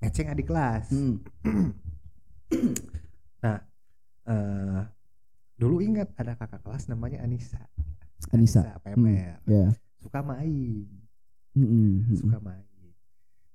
ngeceng 0.06 0.30
adik 0.30 0.48
kelas. 0.48 0.86
Mm. 0.94 1.16
Eh, 4.26 4.82
dulu 5.54 5.86
ingat 5.86 6.10
ada 6.18 6.34
kakak 6.34 6.66
kelas 6.66 6.90
namanya 6.90 7.22
Anissa. 7.22 7.62
Anissa. 8.34 8.82
PMR. 8.82 9.38
Ya. 9.46 9.70
Suka 10.02 10.26
main. 10.26 10.90
Mm-mm, 11.54 12.10
mm-mm. 12.10 12.18
suka 12.18 12.42
main. 12.42 12.66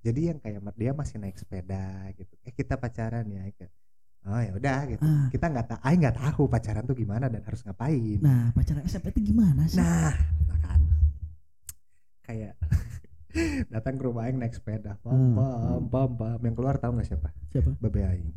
Jadi 0.01 0.31
yang 0.33 0.39
kayak 0.39 0.63
dia 0.79 0.95
masih 0.95 1.19
naik 1.19 1.37
sepeda 1.37 2.09
gitu. 2.15 2.33
Eh 2.47 2.55
kita 2.55 2.79
pacaran 2.79 3.27
ya. 3.29 3.45
Oh 4.31 4.41
ya 4.41 4.53
udah 4.55 4.81
gitu. 4.89 5.03
Ah. 5.03 5.29
Kita 5.29 5.51
nggak 5.51 5.67
tahu, 5.75 5.81
nggak 5.83 6.17
tahu 6.17 6.43
pacaran 6.49 6.85
tuh 6.87 6.97
gimana 6.97 7.27
dan 7.27 7.43
harus 7.45 7.61
ngapain. 7.67 8.21
Nah, 8.23 8.55
pacaran 8.55 8.87
SMP 8.87 9.13
itu 9.13 9.35
gimana 9.35 9.67
sih? 9.67 9.83
Nah, 9.83 10.15
nah 10.49 10.59
kan 10.63 10.81
kayak 12.25 12.55
datang 13.69 13.95
ke 13.95 14.03
rumah 14.03 14.25
Aing 14.25 14.37
naik 14.37 14.53
sepeda, 14.53 14.97
pam 14.99 15.13
Hmm. 15.13 15.35
pam 15.35 15.83
pam 15.87 16.11
pam. 16.15 16.39
Yang 16.41 16.55
keluar 16.55 16.77
tahu 16.77 16.93
nggak 16.95 17.09
siapa? 17.09 17.29
Siapa? 17.49 17.71
Babe 17.77 18.01
Aing. 18.03 18.31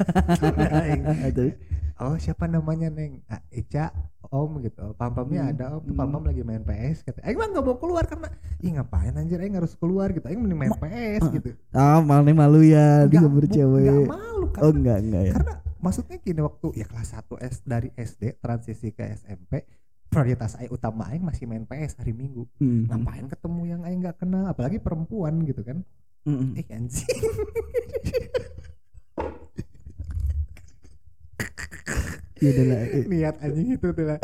Oh 2.00 2.16
siapa 2.16 2.48
namanya 2.48 2.88
Neng? 2.88 3.20
Ah, 3.28 3.44
Ica, 3.50 3.92
Om 4.24 4.64
gitu. 4.64 4.96
Pam 4.96 5.12
pamnya 5.12 5.44
Hmm. 5.44 5.52
ada 5.52 5.64
Om. 5.76 5.84
Hmm. 5.84 5.96
Pam 6.00 6.08
pam 6.10 6.24
lagi 6.24 6.40
main 6.40 6.64
PS. 6.64 7.04
Kata, 7.04 7.20
Aing 7.20 7.36
mah 7.36 7.48
nggak 7.50 7.60
mau 7.62 7.76
keluar 7.76 8.08
karena, 8.08 8.32
ih 8.56 8.72
ngapain 8.72 9.12
anjir 9.12 9.36
Aing 9.36 9.52
harus 9.52 9.76
keluar 9.76 10.08
gitu. 10.08 10.24
Aing 10.24 10.40
mending 10.40 10.56
main 10.58 10.72
Ma- 10.72 10.80
PS 10.80 11.20
Ah. 11.20 11.30
gitu. 11.30 11.48
Ah, 11.70 12.00
malu 12.00 12.32
malu 12.32 12.60
ya 12.64 13.04
dia 13.04 13.20
bercewek. 13.20 13.84
nggak 13.84 14.08
malu 14.08 14.46
karena, 14.48 14.64
Oh, 14.64 14.72
enggak 14.72 14.98
enggak 14.98 15.22
ya. 15.22 15.34
karena 15.36 15.54
maksudnya 15.76 16.16
gini 16.18 16.40
waktu 16.40 16.66
ya 16.74 16.86
kelas 16.86 17.08
1 17.12 17.36
S 17.38 17.56
dari 17.62 17.88
SD 17.92 18.22
transisi 18.34 18.88
ke 18.90 19.04
SMP 19.10 19.68
prioritas 20.10 20.58
Aing 20.58 20.68
utama 20.68 21.06
Aing 21.06 21.22
masih 21.22 21.46
main 21.46 21.62
PS 21.62 21.96
hari 21.96 22.10
Minggu. 22.10 22.44
Mm. 22.58 22.90
Ngapain 22.90 23.26
ketemu 23.26 23.62
yang 23.64 23.80
Aing 23.82 24.00
nggak 24.00 24.18
kenal, 24.18 24.44
apalagi 24.44 24.76
perempuan 24.76 25.40
gitu 25.42 25.62
kan? 25.62 25.86
Mm-mm. 26.22 26.52
Eh 26.52 26.66
anjing. 26.68 27.06
Ya 32.40 32.56
udah 32.56 32.64
lah. 32.66 32.80
eh. 32.88 33.04
Niat 33.04 33.36
anjing 33.44 33.68
itu 33.76 33.88
tuh 33.92 34.04
lah. 34.08 34.18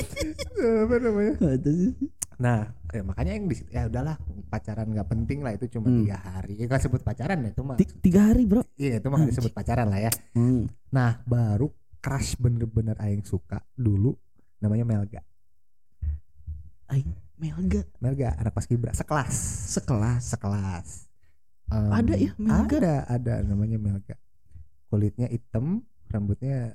Apa 0.84 0.94
namanya? 1.00 1.32
Ah, 1.40 1.56
terus? 1.56 1.96
Nah, 2.36 2.60
ya 2.92 3.00
makanya 3.00 3.32
yang 3.32 3.48
di 3.48 3.56
situ 3.56 3.68
ya 3.72 3.88
udahlah 3.88 4.16
pacaran 4.48 4.92
nggak 4.92 5.08
penting 5.08 5.40
lah 5.40 5.56
itu 5.56 5.64
cuma 5.72 5.88
Hmm. 5.88 6.04
tiga 6.04 6.18
hari. 6.20 6.54
Ya 6.56 6.66
kan 6.68 6.80
sebut 6.80 7.00
pacaran 7.00 7.40
ya 7.40 7.48
itu 7.48 7.62
mah. 7.64 7.76
Ti- 7.80 7.96
Tiga 8.00 8.28
hari 8.28 8.44
bro. 8.44 8.60
Iya 8.76 9.00
itu 9.00 9.08
mah 9.08 9.24
disebut 9.24 9.52
pacaran 9.52 9.88
lah 9.88 10.00
ya. 10.00 10.12
Hmm. 10.36 10.68
Nah 10.92 11.24
baru 11.24 11.72
crush 12.00 12.36
bener-bener 12.36 12.96
aing 12.98 13.24
suka 13.24 13.60
dulu 13.72 14.12
namanya 14.60 14.84
Melga. 14.84 15.20
Aing 16.88 17.10
Melga 17.36 17.82
Melga 17.98 18.36
anak 18.36 18.52
pas 18.52 18.64
kibra 18.64 18.92
sekelas. 18.92 19.32
sekelas. 19.72 20.22
Sekelas. 20.26 20.88
Em, 21.70 21.90
Ada 21.90 22.14
ya 22.14 22.32
Melga? 22.36 22.76
Ada 22.76 22.94
ada 23.08 23.34
namanya 23.42 23.78
Melga. 23.78 24.16
Kulitnya 24.86 25.26
hitam, 25.26 25.80
rambutnya 26.06 26.74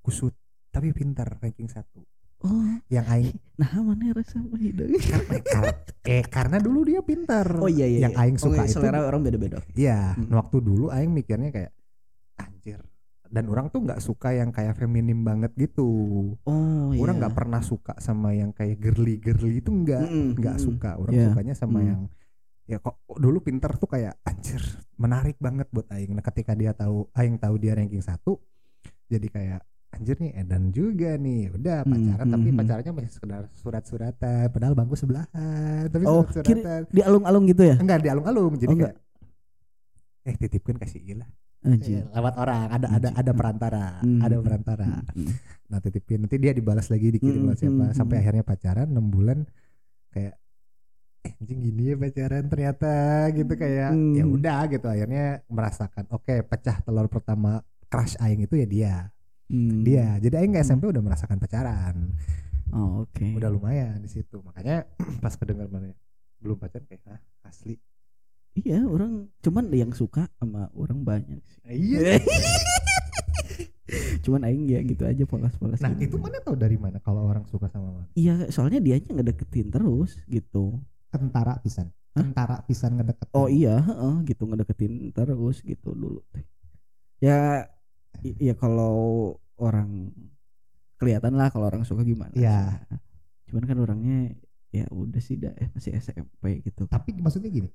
kusut 0.00 0.32
tapi 0.70 0.92
pintar 0.92 1.36
ranking 1.36 1.66
satu. 1.66 2.04
Oh, 2.38 2.62
Yang 2.86 3.06
aing 3.10 3.36
nah 3.60 3.72
mana 3.80 4.12
rasa 4.12 4.38
mah 4.38 4.60
hidung. 4.60 4.92
karena, 4.92 5.36
kar- 5.42 5.82
eh 6.04 6.22
karena 6.22 6.56
dulu 6.60 6.84
dia 6.84 7.00
pintar. 7.00 7.48
Oh 7.58 7.66
iya 7.66 7.84
iya. 7.84 8.06
Yang 8.06 8.14
iya. 8.14 8.22
aing 8.22 8.36
Oh, 8.38 8.42
suka 8.46 8.62
itu 8.64 8.76
selera 8.76 9.02
orang 9.02 9.20
beda-beda. 9.20 9.58
Iya, 9.72 10.14
Hmm. 10.14 10.30
waktu 10.30 10.56
dulu 10.60 10.88
aing 10.88 11.10
mikirnya 11.10 11.50
kayak. 11.50 11.72
Dan 13.28 13.48
orang 13.48 13.66
tuh 13.68 13.82
nggak 13.82 13.98
suka 13.98 14.30
yang 14.30 14.50
kayak 14.50 14.74
feminim 14.74 15.20
banget 15.20 15.52
gitu. 15.54 15.88
Oh 16.42 16.90
iya. 16.90 17.00
Orang 17.00 17.18
nggak 17.18 17.34
pernah 17.34 17.60
suka 17.60 17.94
sama 17.98 18.32
yang 18.32 18.50
kayak 18.50 18.78
girly 18.78 19.16
girly 19.16 19.58
itu 19.58 19.70
nggak 19.70 20.06
nggak 20.36 20.56
mm-mm. 20.56 20.66
suka. 20.66 20.90
Orang 20.96 21.12
Iya. 21.12 21.30
sukanya 21.30 21.54
sama 21.54 21.78
Mm. 21.82 21.88
yang 21.88 22.00
ya 22.66 22.78
kok 22.78 22.98
dulu 23.14 23.38
pinter 23.40 23.70
tuh 23.74 23.86
kayak 23.86 24.18
anjir 24.22 24.58
menarik 24.96 25.38
banget 25.38 25.70
buat 25.70 25.86
aing. 25.88 26.12
Nah 26.12 26.24
ketika 26.24 26.52
dia 26.52 26.70
tahu 26.72 27.06
aing 27.12 27.38
tahu 27.38 27.54
dia 27.56 27.74
ranking 27.74 28.02
satu, 28.02 28.42
jadi 29.06 29.26
kayak 29.30 29.60
anjir 29.92 30.18
nih 30.18 30.32
Edan 30.36 30.70
juga 30.70 31.14
nih. 31.16 31.54
Udah 31.54 31.82
Hmm, 31.82 31.92
pacaran 31.94 32.26
tapi 32.28 32.48
hmm, 32.50 32.58
pacarannya 32.58 32.92
masih 32.92 33.12
sekedar 33.12 33.42
surat-suratan. 33.54 34.44
Padahal 34.50 34.74
bangku 34.74 34.92
sebelahan. 34.94 35.86
Tapi 35.88 36.04
Oh, 36.04 36.26
surat-suratan. 36.26 36.90
Di 36.90 37.00
alung-alung 37.00 37.46
gitu 37.46 37.62
ya? 37.64 37.78
Enggak 37.78 38.02
di 38.02 38.08
alung-alung. 38.10 38.54
Jadi 38.54 38.68
Oh, 38.68 38.76
enggak. 38.76 38.94
kayak 38.94 39.04
eh 40.26 40.34
titipkan 40.36 40.76
kasih 40.76 41.00
ilah 41.06 41.30
Anjir. 41.62 42.02
Iya, 42.02 42.12
lewat 42.12 42.34
orang 42.36 42.62
ada 42.68 42.86
ada 42.86 43.08
Anjir. 43.08 43.12
ada 43.16 43.32
perantara 43.32 43.84
Hmm. 43.98 44.20
ada 44.20 44.36
perantara 44.38 44.90
Hmm. 45.08 45.32
nah 45.66 45.78
titipin 45.78 46.18
nanti 46.22 46.36
dia 46.36 46.52
dibalas 46.52 46.86
lagi 46.86 47.10
dikirim 47.10 47.42
Hmm, 47.44 47.54
siapa 47.54 47.84
hmm, 47.86 47.94
sampai 47.94 48.14
hmm. 48.14 48.22
akhirnya 48.22 48.44
pacaran 48.44 48.88
6 48.88 49.06
bulan 49.06 49.38
kayak 50.10 50.34
eh 51.20 51.32
anjing 51.34 51.58
gini 51.60 51.90
ya 51.90 51.96
pacaran 51.96 52.44
ternyata 52.46 52.92
gitu 53.30 53.52
kayak 53.52 53.90
Hmm. 53.90 54.14
ya 54.14 54.24
udah 54.24 54.60
gitu 54.68 54.86
akhirnya 54.86 55.24
merasakan 55.46 56.04
oke 56.08 56.34
pecah 56.44 56.76
telur 56.80 57.06
pertama 57.06 57.60
crush 57.86 58.14
aing 58.16 58.40
itu 58.40 58.54
ya 58.56 58.66
dia 58.66 58.94
Hmm. 59.46 59.82
dia 59.82 60.18
jadi 60.18 60.38
aing 60.38 60.52
nggak 60.52 60.62
Hmm. 60.62 60.70
SMP 60.74 60.84
udah 60.86 61.02
merasakan 61.02 61.38
pacaran 61.38 62.14
Oh, 62.68 63.02
oke. 63.02 63.22
udah 63.32 63.46
lumayan 63.46 63.98
di 63.98 64.10
situ 64.10 64.38
makanya 64.40 64.86
pas 65.22 65.32
kedengar 65.32 65.66
mana 65.66 65.94
belum 66.38 66.54
pacaran 66.56 66.82
kayak 66.84 67.02
ah 67.08 67.18
asli 67.42 67.78
iya 68.56 68.80
orang 68.88 69.28
cuman 69.44 69.68
yang 69.70 69.92
suka 69.92 70.26
sama 70.40 70.72
orang 70.72 71.04
banyak 71.04 71.40
sih. 71.44 71.60
Iya. 71.68 72.16
Cuman 74.26 74.42
aing 74.42 74.66
ya 74.66 74.82
gitu 74.82 75.06
aja 75.06 75.22
polos-polos 75.22 75.78
nah 75.78 75.94
gitu. 75.94 76.10
itu 76.10 76.16
mana 76.18 76.42
tahu 76.42 76.58
dari 76.58 76.74
mana 76.74 76.98
kalau 76.98 77.30
orang 77.30 77.46
suka 77.46 77.70
sama 77.70 78.02
mana 78.02 78.10
iya 78.18 78.50
soalnya 78.50 78.82
dia 78.82 78.98
aja 78.98 79.14
ngedeketin 79.14 79.70
terus 79.70 80.18
gitu. 80.26 80.82
Kentara 81.12 81.60
pisan. 81.62 81.92
Hah? 82.16 82.24
kentara 82.24 82.64
pisan 82.64 82.96
ngedeket 82.96 83.28
oh 83.36 83.44
iya 83.44 83.76
heeh, 83.76 84.24
gitu 84.24 84.48
ngedeketin 84.48 85.12
terus 85.12 85.60
gitu 85.60 85.92
dulu 85.92 86.24
ya 87.20 87.68
ya 88.40 88.56
kalau 88.56 89.36
orang 89.60 90.16
kelihatan 90.96 91.36
lah 91.36 91.52
kalau 91.52 91.68
orang 91.68 91.84
suka 91.84 92.00
gimana 92.08 92.32
Iya. 92.32 92.88
cuman 93.52 93.68
kan 93.68 93.76
orangnya 93.76 94.32
ya 94.72 94.88
udah 94.88 95.20
sih 95.20 95.36
dah 95.36 95.52
eh, 95.60 95.68
masih 95.76 95.92
SMP 95.96 96.64
gitu. 96.64 96.88
Tapi 96.88 97.20
maksudnya 97.20 97.52
gini 97.52 97.68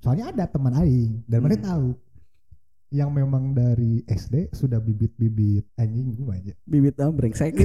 soalnya 0.00 0.32
ada 0.32 0.44
teman 0.44 0.74
aing 0.74 1.22
dan 1.24 1.38
mana 1.40 1.56
Hmm. 1.56 1.64
tahu. 1.64 1.88
Yang 2.90 3.10
memang 3.14 3.54
dari 3.54 4.02
SD 4.02 4.50
sudah 4.50 4.82
bibit-bibit 4.82 5.62
anjing 5.78 6.10
gue 6.10 6.26
aja. 6.34 6.52
Bibit 6.66 6.98
ah 6.98 7.14
brengsek. 7.14 7.54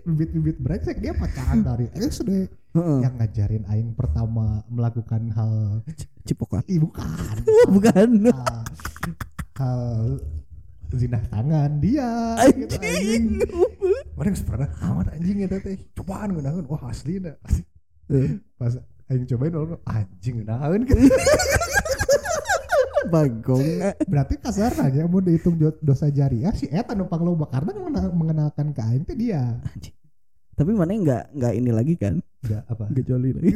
Bibit-bibit 0.00 0.56
brengsek 0.58 0.96
dia 0.98 1.12
pacaran 1.12 1.60
dari 1.60 1.90
SD 1.92 2.46
Heeh. 2.72 2.98
yang 3.02 3.14
ngajarin 3.18 3.64
aing 3.68 3.92
pertama 3.92 4.62
melakukan 4.70 5.28
hal 5.34 5.82
cipokan. 6.22 6.62
Ih, 6.66 6.78
bukan. 6.78 7.36
Bukan. 7.74 8.08
Hal, 8.30 8.64
hal 9.58 9.90
zina 10.90 11.18
tangan 11.26 11.78
dia 11.78 12.38
gitu, 12.54 12.74
anjing. 12.78 13.24
Mana 14.14 14.26
yang 14.30 14.38
pernah 14.42 14.68
aman 14.82 15.06
anjing 15.10 15.38
itu 15.42 15.56
teh. 15.58 15.78
Cobaan 15.94 16.34
ngeunahun 16.34 16.64
wah 16.66 16.82
asli 16.86 17.18
dah. 17.18 17.34
Eh, 18.10 18.38
pas 18.54 18.74
aing 19.10 19.26
cobain 19.26 19.54
orang 19.54 19.80
anjing 19.84 20.34
ngeunahun 20.40 20.80
gitu 20.86 21.02
bagong 23.10 23.66
berarti 24.06 24.38
kasar 24.38 24.70
aja 24.70 25.02
mau 25.10 25.18
dihitung 25.18 25.58
dosa 25.82 26.06
jariah 26.08 26.54
si 26.54 26.70
eta 26.70 26.94
numpang 26.94 27.26
loba 27.26 27.50
karena 27.50 27.74
mengena- 27.74 28.14
mengenalkan 28.14 28.70
ke 28.70 28.80
aing 28.80 29.02
teh 29.02 29.18
dia. 29.18 29.58
Anjing. 29.66 29.94
tapi 30.54 30.70
mana 30.70 30.94
nggak 30.94 31.24
nggak 31.34 31.52
ini 31.58 31.70
lagi 31.74 31.94
kan? 31.98 32.22
Enggak 32.46 32.62
apa? 32.70 32.84
Nggak 32.92 33.04
joli 33.08 33.30
lagi 33.34 33.50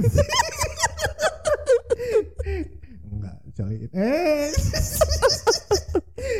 enggak 3.07 3.37
coy 3.55 3.77
eh. 3.95 4.51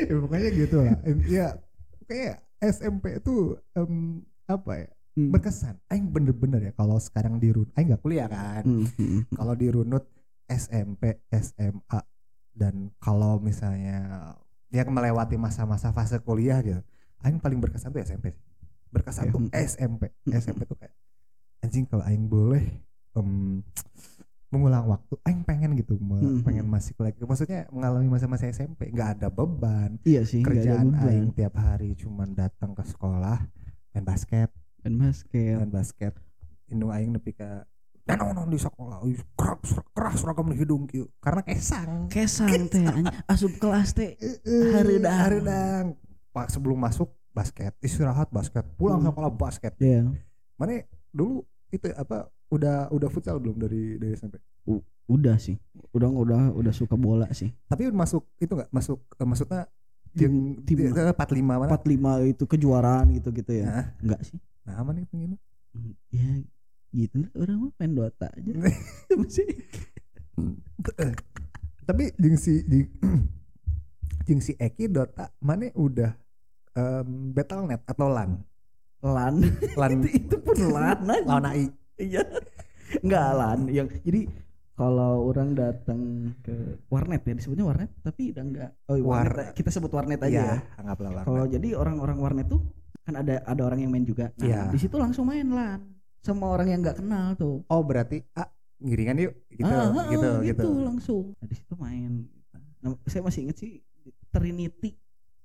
Ya, 0.05 0.17
pokoknya 0.21 0.49
gitu 0.53 0.77
lah. 0.81 0.99
Ya 1.29 1.49
kayak 2.05 2.43
SMP 2.61 3.21
itu 3.21 3.57
em, 3.77 4.21
apa 4.45 4.73
ya 4.81 4.91
Hmm. 5.15 5.31
berkesan 5.31 5.79
aing 5.89 6.11
bener-bener 6.11 6.59
ya 6.59 6.73
kalau 6.75 6.99
sekarang 6.99 7.39
di 7.39 7.55
run 7.55 7.71
aing 7.79 7.87
nggak 7.87 8.03
kuliah 8.03 8.27
kan 8.27 8.67
Hmm, 8.67 8.83
hmm, 8.99 9.21
kalau 9.31 9.55
di 9.55 9.71
runut 9.71 10.03
SMP 10.45 11.23
SMA 11.31 12.01
dan 12.51 12.91
kalau 12.99 13.39
misalnya 13.39 14.35
yang 14.69 14.91
melewati 14.91 15.39
masa-masa 15.39 15.95
fase 15.95 16.19
kuliah 16.19 16.59
gitu 16.61 16.83
aing 17.23 17.39
paling 17.39 17.63
berkesan 17.63 17.95
tuh 17.95 18.03
SMP 18.03 18.35
berkesan 18.91 19.27
Ya, 19.27 19.33
tuh 19.33 19.41
hmm. 19.47 19.55
SMP 19.55 20.03
Hmm. 20.27 20.35
SMP 20.35 20.61
tuh 20.67 20.75
kayak 20.75 20.95
anjing 21.63 21.87
kalau 21.87 22.03
aing 22.05 22.27
boleh 22.27 22.67
em, 23.15 23.63
mengulang 24.51 24.87
waktu 24.87 25.15
aing 25.25 25.43
pengen 25.43 25.75
gitu 25.75 25.95
Hmm. 25.95 26.43
pengen 26.43 26.67
masih 26.67 26.95
lagi 26.99 27.23
maksudnya 27.23 27.71
mengalami 27.71 28.11
masa-masa 28.11 28.47
SMP 28.47 28.91
nggak 28.91 29.23
ada 29.23 29.29
beban 29.31 29.95
iya 30.03 30.27
sih 30.27 30.43
ada 30.43 30.51
kerjaan 30.51 30.91
beban. 30.91 31.07
aing 31.07 31.29
tiap 31.31 31.55
hari 31.55 31.95
cuman 31.95 32.35
datang 32.35 32.75
ke 32.75 32.83
sekolah 32.83 33.39
main 33.91 34.03
basket 34.03 34.51
main 34.85 34.97
basket. 35.01 35.57
Main 35.57 35.73
basket. 35.73 36.13
Indung 36.69 36.93
aing 36.93 37.11
nepi 37.11 37.33
ka 37.33 37.65
nanonon 38.05 38.47
di 38.47 38.57
sekolah. 38.57 39.01
Ih, 39.05 39.17
keras 39.33 39.65
keras 39.91 40.21
seragam 40.21 40.45
di 40.47 40.57
hidung 40.57 40.85
kieu. 40.85 41.09
Karena 41.19 41.41
kesang. 41.41 42.07
Kesang 42.07 42.69
teh 42.69 42.85
asup 43.25 43.57
kelas 43.57 43.93
teh. 43.93 44.13
Hareudang. 44.45 45.17
hareudang. 45.19 45.85
Pak 46.31 46.49
sebelum 46.49 46.77
masuk 46.77 47.09
basket. 47.31 47.73
Istirahat 47.81 48.29
basket. 48.29 48.65
Pulang 48.77 49.01
Hmm. 49.01 49.09
sekolah 49.09 49.31
basket. 49.31 49.73
Ya 49.79 50.05
mana 50.55 50.85
dulu 51.11 51.43
itu 51.69 51.91
apa 51.91 52.31
udah 52.47 52.87
udah 52.89 53.09
futsal 53.09 53.43
belum 53.43 53.59
dari 53.59 53.97
dari 53.97 54.13
SMP 54.13 54.39
udah 55.05 55.37
sih. 55.37 55.59
Udah 55.91 56.09
udah 56.09 56.53
udah 56.53 56.73
suka 56.73 56.95
bola 56.95 57.29
sih. 57.31 57.53
Tapi 57.67 57.89
masuk 57.91 58.25
itu 58.39 58.53
nggak? 58.53 58.71
Masuk 58.71 59.05
eh, 59.11 59.27
maksudnya 59.27 59.63
Tim- 60.15 60.63
yang 60.63 60.95
tim- 60.95 60.95
empat 60.95 61.29
lima 61.35 61.59
mana? 61.59 61.69
45 61.69 62.23
itu 62.31 62.45
kejuaraan 62.47 63.11
gitu 63.13 63.35
gitu 63.35 63.53
ya. 63.53 63.67
Nah. 63.67 63.87
enggak 63.99 64.21
sih 64.23 64.39
nah 64.65 64.81
aman 64.81 65.05
itu 65.05 65.15
gini 65.17 65.37
ya 66.09 66.41
gitu 66.95 67.27
lah, 67.27 67.31
orang 67.43 67.57
mah 67.59 67.73
main 67.83 67.93
Dota 67.93 68.31
aja. 68.31 68.53
Masih. 69.19 69.47
Tapi 71.85 72.05
jeung 72.17 72.39
si 72.39 72.63
jeung 74.31 74.41
si 74.41 74.55
Eki 74.55 74.89
Dota 74.89 75.29
mana 75.43 75.69
udah 75.75 76.15
em, 76.79 77.35
Battle.net 77.35 77.83
atau 77.85 78.07
LAN? 78.07 78.39
Lan. 79.03 79.43
LAN. 79.75 79.91
Itu 80.01 80.09
itu 80.23 80.37
pun 80.39 80.57
lan 80.71 81.03
aja. 81.03 81.27
lawan 81.27 81.47
AI 81.51 81.67
iya. 81.99 82.23
Enggak 83.03 83.29
lan. 83.35 83.59
Yang 83.75 83.87
jadi 84.07 84.21
kalau 84.75 85.31
orang 85.31 85.55
datang 85.55 86.31
ke 86.47 86.79
warnet 86.91 87.23
ya 87.23 87.35
disebutnya 87.39 87.63
warnet 87.63 87.91
tapi 88.03 88.35
udah 88.35 88.43
enggak 88.43 88.71
oh 88.91 88.97
iya, 88.99 89.05
warnet. 89.07 89.47
War- 89.51 89.55
kita 89.55 89.71
sebut 89.71 89.91
warnet 89.95 90.19
aja 90.19 90.35
ya 90.35 90.43
ya. 90.43 90.57
anggaplah 90.83 91.11
LAN 91.15 91.25
kalau 91.31 91.47
jadi 91.47 91.69
orang-orang 91.79 92.19
warnet 92.19 92.47
tuh 92.51 92.59
kan 93.05 93.15
ada 93.21 93.45
ada 93.45 93.63
orang 93.63 93.85
yang 93.85 93.93
main 93.93 94.03
juga. 94.03 94.33
Nah 94.41 94.45
Iya. 94.49 94.61
di 94.73 94.79
situ 94.81 94.97
langsung 94.97 95.29
main 95.29 95.45
lan 95.45 95.81
sama 96.25 96.49
orang 96.49 96.73
yang 96.73 96.81
nggak 96.81 97.05
kenal 97.05 97.37
tuh. 97.37 97.61
Oh 97.69 97.85
berarti 97.85 98.25
ah 98.33 98.49
ngiringan 98.81 99.17
yuk 99.21 99.35
gitu 99.53 99.69
Ah, 99.69 99.93
ah, 99.93 100.07
gitu 100.09 100.29
ah, 100.29 100.37
gitu. 100.41 100.69
langsung. 100.81 101.25
Nah, 101.37 101.47
di 101.47 101.57
situ 101.57 101.75
main. 101.77 102.13
Nah, 102.81 102.97
saya 103.09 103.21
masih 103.25 103.49
inget 103.49 103.57
sih 103.61 103.73
Trinity 104.33 104.97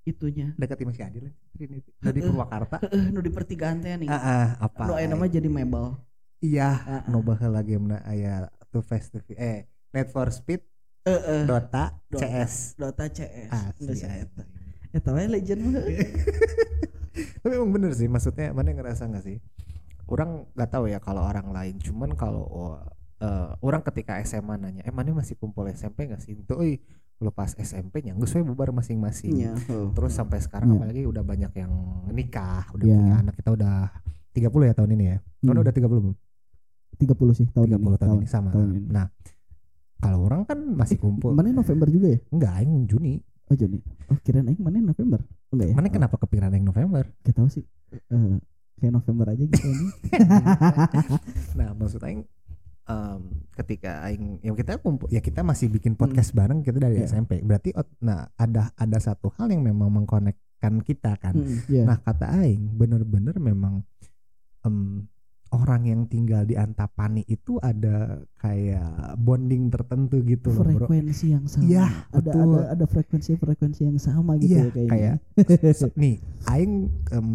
itunya. 0.07 0.55
Dekat 0.55 0.81
masih 0.87 1.03
Adil 1.03 1.25
Trinity. 1.51 1.91
Dari 1.99 2.19
Purwakarta. 2.23 2.79
Eh 2.89 3.11
nu 3.11 3.19
di 3.19 3.31
pertigaan 3.31 3.83
teh 3.83 3.91
nih. 3.95 4.07
Ah, 4.07 4.15
ah 4.15 4.47
apa 4.65 4.87
nu 4.87 4.95
aya 4.95 5.07
nama 5.11 5.27
jadi 5.27 5.51
mebel. 5.51 5.99
Iya 6.39 6.71
Ah, 6.71 6.91
ah. 6.99 7.01
no 7.11 7.19
baheula 7.19 7.59
gamena 7.59 7.99
aya 8.07 8.47
to 8.71 8.79
Face 8.79 9.11
eh 9.35 9.67
Need 9.91 10.07
for 10.15 10.31
Speed 10.31 10.63
eh 11.03 11.11
eh 11.11 11.43
Dota. 11.43 11.91
Dota. 12.07 12.23
CS 12.23 12.79
Dota 12.79 13.05
CS 13.11 13.51
asli 13.51 13.99
eta. 13.99 14.43
eta 14.95 15.09
we 15.11 15.27
legend 15.27 15.59
mah 15.69 15.83
tapi 17.41 17.53
emang 17.53 17.71
bener 17.71 17.91
sih 17.91 18.05
maksudnya 18.05 18.51
mana 18.51 18.71
ngerasa 18.71 19.05
nggak 19.05 19.23
sih 19.23 19.37
orang 20.05 20.45
nggak 20.51 20.69
tahu 20.69 20.85
ya 20.85 20.97
kalau 20.97 21.21
orang 21.21 21.49
lain 21.49 21.77
cuman 21.77 22.13
kalau 22.13 22.77
eh, 23.19 23.49
orang 23.59 23.81
ketika 23.83 24.17
SMA 24.21 24.55
nanya 24.55 24.81
eh 24.81 24.89
mana 24.89 25.13
masih 25.13 25.35
kumpul 25.35 25.67
SMP 25.67 26.05
nggak 26.05 26.19
sih 26.19 26.33
itu 26.35 26.53
eh 26.59 26.79
lepas 27.19 27.51
SMP 27.53 27.99
nya 28.01 28.15
nggak 28.15 28.31
bubar 28.43 28.71
masing-masing 28.71 29.35
Iya, 29.35 29.51
oh. 29.67 29.91
terus 29.91 30.15
sampai 30.15 30.39
sekarang 30.39 30.71
Iya. 30.71 30.77
apalagi 30.79 31.01
udah 31.03 31.19
banyak 31.21 31.51
yang 31.53 31.71
nikah 32.09 32.63
udah 32.71 32.85
Iya. 32.85 32.95
punya 32.95 33.15
anak 33.19 33.35
kita 33.35 33.49
udah 33.51 33.75
30 34.31 34.65
ya 34.65 34.73
tahun 34.73 34.91
ini 34.95 35.05
ya 35.05 35.17
Tahun 35.43 35.51
Hmm. 35.51 35.61
udah 35.61 35.73
30 35.73 35.99
belum 35.99 36.15
30 36.95 37.31
sih 37.35 37.47
tahun 37.51 37.67
30 37.69 37.95
tahun, 37.97 38.17
ini 38.17 38.27
sama 38.27 38.49
tahun 38.51 38.69
ini. 38.73 38.87
nah 38.87 39.07
kalau 39.99 40.25
orang 40.25 40.47
kan 40.47 40.59
masih 40.63 40.95
kumpul 40.95 41.35
Mana 41.35 41.51
November 41.51 41.91
juga 41.91 42.07
ya? 42.07 42.19
enggak 42.31 42.53
aing 42.55 42.87
Juni 42.87 43.19
Oh 43.45 43.55
Juni. 43.57 43.81
Oh 44.07 44.17
kirain 44.21 44.45
aing 44.45 44.61
mana 44.61 44.79
November? 44.79 45.19
Enggak 45.49 45.67
ya? 45.67 45.73
mana 45.73 45.87
kenapa 45.89 46.15
kepikiran 46.17 46.51
yang 46.51 46.65
November 46.65 47.03
Gak 47.21 47.33
tahu 47.33 47.49
sih. 47.49 47.65
Eh, 47.89 48.37
kayak 48.77 48.93
November 48.93 49.25
aja 49.29 49.43
gitu 49.43 49.65
ini. 49.65 49.87
Nah, 51.57 51.73
maksud 51.73 51.99
aing 51.99 52.21
em, 52.85 53.21
ketika 53.53 54.01
aing 54.03 54.39
ya 54.39 54.53
kita 54.53 54.77
kumpul 54.77 55.09
ya 55.09 55.19
kita 55.19 55.41
masih 55.41 55.67
bikin 55.67 55.93
podcast 55.93 56.31
bareng 56.31 56.61
kita 56.61 56.77
dari 56.77 57.01
Iya. 57.01 57.09
SMP. 57.09 57.41
Berarti 57.41 57.73
nah 57.99 58.29
ada 58.33 58.71
ada 58.73 58.97
satu 58.97 59.33
hal 59.35 59.49
yang 59.49 59.61
memang 59.61 59.89
mengkonekkan 59.91 60.79
kita 60.79 61.17
kan. 61.17 61.35
Hmm, 61.35 61.59
iya. 61.65 61.83
Nah, 61.83 61.97
kata 61.97 62.29
aing 62.39 62.73
bener-bener 62.73 63.35
memang 63.35 63.83
em, 64.61 65.05
orang 65.49 65.81
yang 65.83 66.01
tinggal 66.05 66.43
di 66.43 66.53
Antapani 66.53 67.25
itu 67.25 67.57
ada 67.57 68.21
kayak 68.35 69.17
bonding 69.17 69.67
tertentu 69.67 70.21
gitu 70.21 70.49
loh, 70.49 70.61
Bro. 70.61 70.85
frekuensi 70.85 71.33
yang 71.33 71.45
sama. 71.45 71.65
Iya, 71.65 71.85
ada 72.09 72.21
betul. 72.21 72.41
ada 72.53 72.61
ada 72.73 72.85
frekuensi-frekuensi 72.85 73.81
yang 73.83 73.97
sama 73.97 74.37
gitu 74.37 74.53
Iya, 74.53 74.63
ya 74.63 74.71
kayaknya. 74.71 75.13
kayak 75.41 75.75
se- 75.79 75.93
nih 75.93 76.15
aing 76.47 76.73
em, 77.09 77.29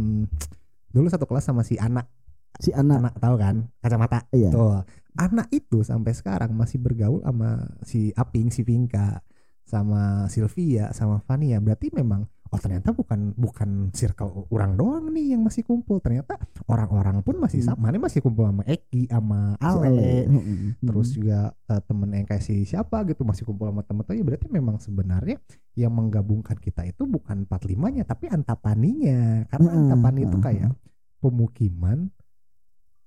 dulu 0.88 1.06
satu 1.06 1.26
kelas 1.26 1.42
sama 1.42 1.62
si 1.62 1.74
anak 1.74 2.06
si 2.54 2.70
anak 2.70 3.02
anak 3.02 3.14
tahu 3.18 3.34
kan 3.34 3.56
kacamata 3.78 4.30
Iya. 4.30 4.50
Tuh. 4.50 4.82
Anak 5.14 5.46
itu 5.50 5.82
sampai 5.82 6.10
sekarang 6.10 6.54
masih 6.54 6.78
bergaul 6.78 7.22
sama 7.22 7.66
si 7.82 8.10
Aping, 8.14 8.50
si 8.50 8.62
Pinka, 8.62 9.22
sama 9.62 10.26
Sylvia, 10.26 10.90
sama 10.90 11.18
Fania. 11.20 11.58
Berarti 11.58 11.90
memang 11.90 12.26
oh 12.52 12.60
ternyata 12.60 12.92
bukan 12.92 13.32
bukan 13.34 13.88
circle 13.90 14.46
orang 14.52 14.76
doang 14.76 15.08
nih 15.10 15.34
yang 15.34 15.42
masih 15.42 15.64
kumpul. 15.64 15.98
Ternyata 15.98 16.36
orang-orang 16.68 17.24
pun 17.24 17.40
masih 17.40 17.64
Hmm. 17.64 17.76
sama. 17.76 17.88
Mana 17.88 18.04
masih 18.04 18.20
kumpul 18.20 18.44
sama 18.44 18.62
Eki, 18.64 19.08
sama 19.08 19.56
Ale. 19.58 20.28
Mm-mm. 20.28 20.78
Terus 20.80 21.08
juga 21.16 21.52
eh, 21.52 21.82
temen 21.84 22.08
yang 22.12 22.26
kayak 22.28 22.44
si 22.44 22.64
siapa 22.64 23.02
gitu 23.08 23.24
masih 23.24 23.44
kumpul 23.44 23.68
sama 23.70 23.82
temen-temen. 23.82 24.18
Ya 24.20 24.24
berarti 24.24 24.46
memang 24.52 24.76
sebenarnya 24.78 25.40
yang 25.74 25.90
menggabungkan 25.90 26.56
kita 26.56 26.84
itu 26.84 27.04
bukan 27.04 27.46
45-nya 27.46 28.04
tapi 28.04 28.28
Antapaninya. 28.28 29.48
Karena 29.48 29.68
Mm-mm. 29.70 29.80
Antapani 29.90 30.20
itu 30.26 30.38
kayak 30.38 30.70
pemukiman 31.18 32.12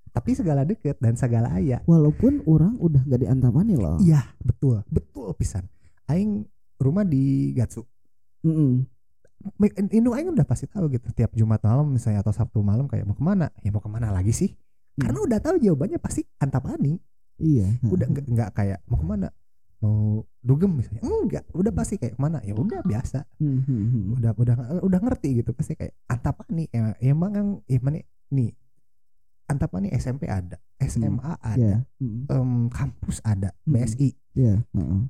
tapi 0.10 0.34
segala 0.34 0.65
deket 0.65 0.97
dan 0.97 1.13
segala 1.13 1.54
aya 1.54 1.78
walaupun 1.86 2.41
orang 2.50 2.73
udah 2.82 3.06
gak 3.06 3.21
di 3.21 3.30
Antapani 3.30 3.78
loh 3.78 4.02
iya 4.02 4.26
betul 4.41 4.82
betul 4.89 5.30
pisan 5.38 5.69
aing 6.10 6.41
rumah 6.82 7.06
di 7.06 7.54
Gatsu 7.54 7.86
Mm-mm. 8.41 8.82
Indung 9.89 10.13
aing 10.13 10.29
udah 10.29 10.43
pasti 10.43 10.65
tahu 10.65 10.89
gitu 10.89 11.10
tiap 11.12 11.31
Jumat 11.31 11.60
malam 11.60 11.89
misalnya 11.89 12.19
atau 12.19 12.31
Sabtu 12.31 12.60
malam 12.60 12.86
kayak 12.86 13.03
mau 13.03 13.13
ke 13.13 13.21
mana 13.21 13.47
ya 13.60 13.69
mau 13.69 13.79
ke 13.79 13.88
mana 13.88 14.10
lagi 14.10 14.31
sih 14.31 14.51
Hmm. 14.97 15.05
karena 15.05 15.19
udah 15.21 15.39
tahu 15.39 15.55
jawabannya 15.57 15.99
pasti 15.99 16.25
Antapani 16.38 16.97
iya 17.38 17.69
udah 17.83 18.07
nggak 18.07 18.25
nggak 18.27 18.49
kayak 18.51 18.79
mau 18.83 18.97
ke 18.97 19.05
mana 19.05 19.29
mau 19.77 19.97
dugem 20.39 20.73
misalnya 20.73 21.05
enggak 21.05 21.45
udah 21.53 21.69
pasti 21.69 21.95
kayak 21.95 22.13
ke 22.13 22.19
mana 22.19 22.41
ya 22.41 22.51
udah 22.51 22.81
biasa 22.81 23.21
Hmm, 23.38 23.62
hmm, 23.62 23.83
hmm. 23.86 24.03
udah 24.13 24.31
udah 24.33 24.55
udah 24.81 24.99
ngerti 24.99 25.38
gitu 25.38 25.53
pasti 25.53 25.77
kayak 25.77 25.93
Antapani 26.03 26.65
ya, 26.67 26.97
emang 26.99 27.31
yang 27.31 27.49
ya 27.63 27.77
mana 27.77 28.01
nih 28.27 28.57
Antapani 29.45 29.88
SMP 29.91 30.25
ada 30.25 30.57
SMA 30.77 31.33
ada 31.38 31.55
Iya. 31.55 31.77
Mm. 32.01 32.25
em, 32.27 32.51
kampus 32.67 33.21
ada 33.21 33.53
Hmm. 33.63 33.73
BSI 33.73 34.10
Iya. 34.33 34.65
heeh. 34.67 35.01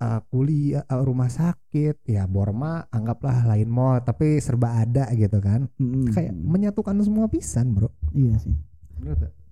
Eh, 0.00 0.20
kuliah 0.26 0.82
eh, 0.82 1.00
rumah 1.00 1.28
sakit 1.28 2.02
ya 2.04 2.24
Borma 2.24 2.88
anggaplah 2.88 3.44
lain 3.46 3.68
mall 3.68 4.00
tapi 4.00 4.36
serba 4.38 4.80
ada 4.80 5.06
gitu 5.12 5.38
kan 5.38 5.68
Mm-mm. 5.76 6.10
kayak 6.10 6.32
menyatukan 6.32 6.96
semua 7.00 7.26
pisan 7.26 7.70
bro 7.70 7.92
iya 8.12 8.34
sih 8.36 8.52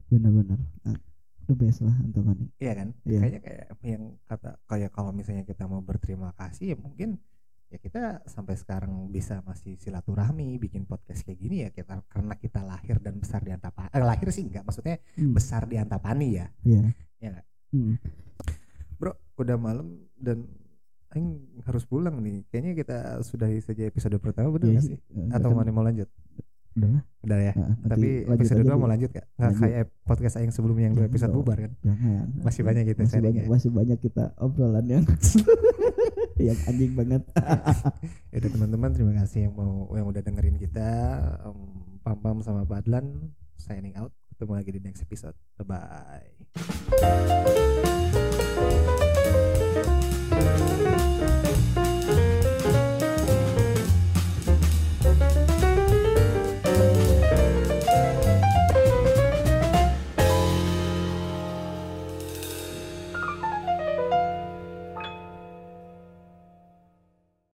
benar-benar 0.08 0.58
Ah, 0.82 0.96
the 1.44 1.54
best 1.54 1.80
lah 1.80 1.92
Antapani 1.98 2.48
iya 2.58 2.72
kan 2.74 2.88
Iya. 3.02 3.20
kayaknya 3.20 3.40
kayak 3.40 3.64
yang 3.82 4.04
kata 4.24 4.50
kayak 4.64 4.90
kalau 4.90 5.11
misalnya 5.11 5.44
kita 5.44 5.64
mau 5.64 5.80
berterima 5.80 6.32
kasih 6.34 6.72
ya 6.72 6.76
mungkin 6.76 7.20
ya 7.68 7.76
kita 7.76 8.02
sampai 8.24 8.56
sekarang 8.56 8.92
bisa 9.08 9.44
masih 9.44 9.76
silaturahmi 9.76 10.56
bikin 10.56 10.84
podcast 10.84 11.20
kayak 11.20 11.37
gini 11.38 11.56
ya 11.61 11.70
kita 11.70 12.00
karena 12.06 12.32
kita 12.34 12.61
lahir 12.62 12.96
dan 12.96 13.16
besar 13.16 13.40
di 13.40 13.52
Antapani 13.52 13.88
eh, 13.90 14.00
lahir 14.00 14.28
sih 14.28 14.42
enggak 14.42 14.64
maksudnya 14.64 14.96
Hmm. 15.14 15.32
besar 15.32 15.62
di 15.64 15.76
Antapani 15.76 16.28
ya 16.34 16.46
iya 16.62 16.80
Iya 17.18 17.28
nggak? 17.30 17.46
Hmm. 17.68 17.94
Udah 19.42 19.59
malam 19.59 19.98
dan 20.18 20.46
Aing 21.16 21.40
harus 21.64 21.88
pulang 21.88 22.20
nih. 22.20 22.44
Kayaknya 22.53 22.72
kita 22.77 22.98
sudahi 23.24 23.64
saja 23.64 23.88
episode 23.88 24.12
pertama 24.20 24.53
Iya 24.61 24.77
nggak 24.77 24.85
sih. 24.85 25.01
Eh, 25.01 25.33
atau 25.33 25.57
mana 25.57 25.72
mau 25.72 25.81
lanjut? 25.81 26.05
Udah 26.77 26.88
lah. 26.94 27.03
Udah 27.24 27.38
ya? 27.40 27.53
Nah, 27.57 27.74
tapi 27.88 28.29
episode 28.29 28.61
aja 28.61 28.68
2 28.68 28.70
dulu. 28.70 28.81
mau 28.85 28.88
lanjut. 28.92 29.11
Gak? 29.16 29.24
Nggak 29.40 29.53
kayak 29.57 29.88
podcast 30.05 30.37
Aing 30.37 30.53
sebelumnya 30.53 30.92
yang 30.92 31.01
dua 31.01 31.09
episode 31.09 31.33
bubar 31.33 31.64
kan? 31.64 31.72
Jangan. 31.81 32.29
Masih 32.44 32.62
banyak 32.62 32.85
gitu 32.92 33.01
masih 33.03 33.20
banyak, 33.24 33.44
masih 33.48 33.70
banyak 33.72 33.98
kita 34.05 34.37
obrolan 34.37 34.85
yang 34.85 35.05
yang 36.53 36.59
anjing 36.68 36.92
banget. 36.92 37.24
Ya 38.29 38.44
teman-teman 38.44 38.92
terima 38.94 39.12
kasih 39.24 39.48
yang 39.48 39.57
mau 39.57 39.88
yang 39.96 40.07
udah 40.07 40.22
dengerin 40.22 40.61
kita. 40.61 40.90
Em, 41.48 41.59
Pam 42.05 42.20
Pam 42.20 42.37
sama 42.44 42.68
Badlan 42.68 43.33
signing 43.57 43.96
out. 43.96 44.12
Ketemu 44.37 44.53
lagi 44.55 44.70
di 44.77 44.81
next 44.85 45.01
episode. 45.03 45.35
Bye 45.59 45.66
bye 45.66 46.29